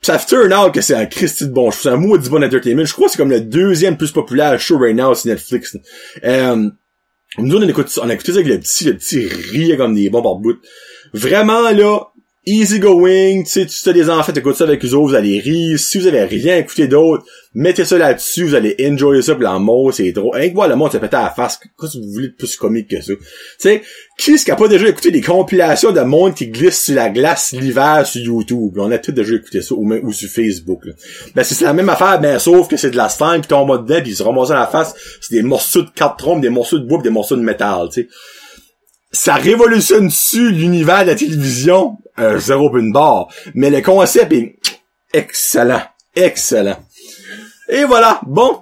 Ça 0.01 0.19
turn 0.19 0.53
out 0.53 0.73
que 0.73 0.81
c'est 0.81 0.93
un 0.93 1.07
Christy 1.07 1.47
de 1.47 1.51
bon 1.51 1.71
show. 1.71 1.79
C'est 1.81 1.89
un 1.89 1.97
mot 1.97 2.17
du 2.17 2.29
bon 2.29 2.43
entertainment. 2.43 2.85
Je 2.85 2.93
crois 2.93 3.07
que 3.07 3.13
c'est 3.13 3.17
comme 3.17 3.31
le 3.31 3.41
deuxième 3.41 3.97
plus 3.97 4.11
populaire 4.11 4.59
show 4.59 4.77
right 4.77 4.95
now 4.95 5.15
sur 5.15 5.29
Netflix. 5.31 5.75
Euh, 6.23 6.69
nous, 7.37 7.57
on 7.57 7.61
a 7.61 7.65
écouté, 7.65 7.91
on 8.01 8.09
a 8.09 8.13
écouté 8.13 8.31
ça 8.31 8.39
avec 8.39 8.47
le 8.47 8.59
petit, 8.59 8.85
le 8.85 8.95
petit 8.95 9.27
riait 9.27 9.77
comme 9.77 9.95
des 9.95 10.09
bons 10.09 10.21
par 10.21 10.35
bout. 10.35 10.59
Vraiment, 11.13 11.61
là, 11.61 12.11
easy 12.47 12.79
going, 12.79 13.43
tu 13.43 13.49
sais, 13.49 13.65
tu 13.65 13.89
as 13.89 13.93
des 13.93 14.09
enfants, 14.09 14.31
t'écoutes 14.31 14.55
ça 14.55 14.63
avec 14.63 14.83
eux 14.83 14.93
autres, 14.93 15.09
vous 15.09 15.15
allez 15.15 15.39
rire. 15.39 15.77
Si 15.77 15.97
vous 15.97 16.07
avez 16.07 16.23
rien 16.23 16.57
écouté 16.57 16.87
d'autre, 16.87 17.25
mettez 17.53 17.83
ça 17.83 17.97
là-dessus, 17.97 18.45
vous 18.45 18.55
allez 18.55 18.75
enjoyer 18.89 19.21
ça, 19.21 19.35
pis 19.35 19.43
la 19.43 19.59
mot, 19.59 19.91
c'est 19.91 20.13
drôle. 20.13 20.39
Hein, 20.39 20.51
voilà, 20.55 20.73
le 20.73 20.79
monde 20.79 20.93
se 20.93 20.97
pète 20.97 21.13
à 21.13 21.23
la 21.23 21.29
face. 21.29 21.57
Qu'est-ce 21.57 21.97
que 21.97 22.03
vous 22.03 22.11
voulez 22.11 22.29
de 22.29 22.33
plus 22.33 22.55
comique 22.55 22.89
que 22.89 23.01
ça? 23.01 23.13
Tu 23.13 23.19
sais, 23.59 23.81
qui 24.17 24.31
est-ce 24.31 24.45
qui 24.45 24.51
a 24.51 24.55
pas 24.55 24.69
déjà 24.69 24.87
écouté 24.87 25.11
des 25.11 25.19
compilations 25.19 25.91
de 25.91 25.99
monde 26.01 26.35
qui 26.35 26.47
glisse 26.47 26.85
sur 26.85 26.95
la 26.95 27.09
glace 27.09 27.51
l'hiver 27.51 28.07
sur 28.07 28.21
YouTube? 28.21 28.77
On 28.77 28.91
a 28.91 28.97
tous 28.97 29.11
déjà 29.11 29.35
écouté 29.35 29.61
ça, 29.61 29.75
ou, 29.75 29.85
même, 29.85 30.05
ou 30.05 30.13
sur 30.13 30.29
Facebook, 30.29 30.85
là. 30.85 30.93
Ben, 31.35 31.43
c'est 31.43 31.65
la 31.65 31.73
même 31.73 31.89
affaire, 31.89 32.19
ben, 32.21 32.39
sauf 32.39 32.69
que 32.69 32.77
c'est 32.77 32.91
de 32.91 32.97
la 32.97 33.09
slime 33.09 33.41
qui 33.41 33.49
tombe 33.49 33.85
dedans, 33.85 34.01
pis 34.01 34.11
ils 34.11 34.15
se 34.15 34.23
ramassent 34.23 34.51
à 34.51 34.55
la 34.55 34.67
face. 34.67 34.95
C'est 35.19 35.35
des 35.35 35.43
morceaux 35.43 35.81
de 35.81 35.89
carton, 35.89 36.39
des 36.39 36.49
morceaux 36.49 36.79
de 36.79 36.85
bois, 36.85 36.99
pis 36.99 37.03
des 37.03 37.09
morceaux 37.09 37.35
de 37.35 37.41
métal, 37.41 37.89
tu 37.91 38.03
sais 38.03 38.07
ça 39.11 39.35
révolutionne-tu 39.35 40.51
l'univers 40.51 41.03
de 41.03 41.11
la 41.11 41.15
télévision? 41.15 41.97
Euh, 42.19 42.39
zéro 42.39 42.69
pin 42.69 42.89
barre. 42.91 43.27
Mais 43.53 43.69
le 43.69 43.81
concept 43.81 44.33
est 44.33 44.55
excellent. 45.13 45.83
Excellent. 46.15 46.77
Et 47.69 47.83
voilà. 47.83 48.19
Bon. 48.25 48.59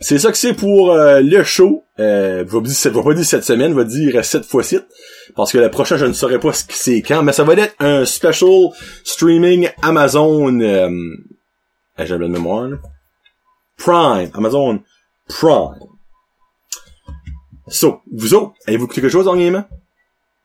C'est 0.00 0.18
ça 0.18 0.30
que 0.30 0.38
c'est 0.38 0.54
pour 0.54 0.92
euh, 0.92 1.20
le 1.20 1.42
show. 1.42 1.82
Euh, 1.98 2.44
je 2.46 2.52
je 2.52 2.88
vais 2.88 3.02
pas 3.02 3.14
dire 3.14 3.24
cette 3.24 3.42
semaine, 3.42 3.72
je 3.72 3.76
vais 3.78 3.84
dire 3.84 4.24
cette 4.24 4.44
fois-ci. 4.44 4.78
Parce 5.34 5.50
que 5.50 5.58
le 5.58 5.70
prochain, 5.70 5.96
je 5.96 6.06
ne 6.06 6.12
saurais 6.12 6.38
pas 6.38 6.52
c'est 6.52 7.02
quand. 7.02 7.22
Mais 7.24 7.32
ça 7.32 7.42
va 7.42 7.54
être 7.54 7.74
un 7.80 8.04
special 8.04 8.68
streaming 9.02 9.70
Amazon... 9.82 10.60
Euh, 10.60 10.90
j'ai 11.98 12.16
de 12.16 12.26
mémoire. 12.28 12.68
Prime. 13.76 14.30
Amazon 14.34 14.80
Prime. 15.28 15.74
So, 17.70 18.00
vous 18.12 18.34
autres, 18.34 18.52
avez-vous 18.66 18.84
écouté 18.84 19.00
quelque 19.00 19.10
chose 19.10 19.24
dernièrement? 19.24 19.64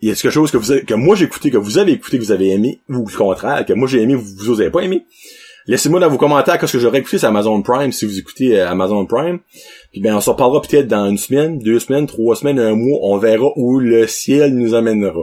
Y 0.02 0.12
a 0.12 0.16
quelque 0.16 0.32
chose 0.32 0.52
que 0.52 0.58
vous 0.58 0.72
avez, 0.72 0.84
que 0.84 0.94
moi 0.94 1.16
j'ai 1.16 1.26
écouté, 1.26 1.50
que 1.50 1.58
vous 1.58 1.78
avez 1.78 1.94
écouté, 1.94 2.18
que 2.18 2.24
vous 2.24 2.32
avez 2.32 2.50
aimé, 2.50 2.82
ou 2.90 3.06
le 3.08 3.18
contraire, 3.18 3.66
que 3.66 3.74
moi 3.74 3.88
j'ai 3.88 4.02
aimé, 4.02 4.16
vous, 4.16 4.36
vous 4.38 4.62
avez 4.62 4.70
pas 4.70 4.82
aimé? 4.82 5.06
Laissez-moi 5.66 6.02
dans 6.02 6.10
vos 6.10 6.18
commentaires 6.18 6.58
qu'est-ce 6.58 6.74
que 6.74 6.80
j'aurais 6.80 7.00
écouté 7.00 7.18
sur 7.18 7.30
Amazon 7.30 7.62
Prime 7.62 7.94
si 7.94 8.06
vous 8.06 8.20
écoutez 8.20 8.60
euh, 8.60 8.70
Amazon 8.70 9.06
Prime. 9.06 9.40
Puis 9.94 10.02
ben 10.02 10.14
on 10.16 10.20
s'en 10.20 10.34
parlera 10.34 10.62
peut-être 10.62 10.88
dans 10.88 11.10
une 11.10 11.18
semaine, 11.18 11.58
deux 11.60 11.80
semaines, 11.80 12.06
trois 12.06 12.36
semaines, 12.36 12.60
un 12.60 12.76
mois, 12.76 13.00
on 13.02 13.18
verra 13.18 13.48
où 13.56 13.80
le 13.80 14.06
ciel 14.08 14.56
nous 14.56 14.74
amènera. 14.74 15.22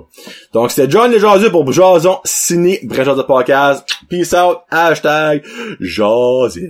Donc 0.54 0.70
c'était 0.70 0.90
John 0.90 1.10
Lesjaseux 1.10 1.50
pour 1.50 1.70
Jason 1.70 2.20
Ciné, 2.24 2.80
Bref 2.84 3.14
de 3.14 3.22
Podcast. 3.22 3.86
Peace 4.08 4.32
out, 4.32 4.60
hashtag 4.70 5.42
Jasit. 5.78 6.68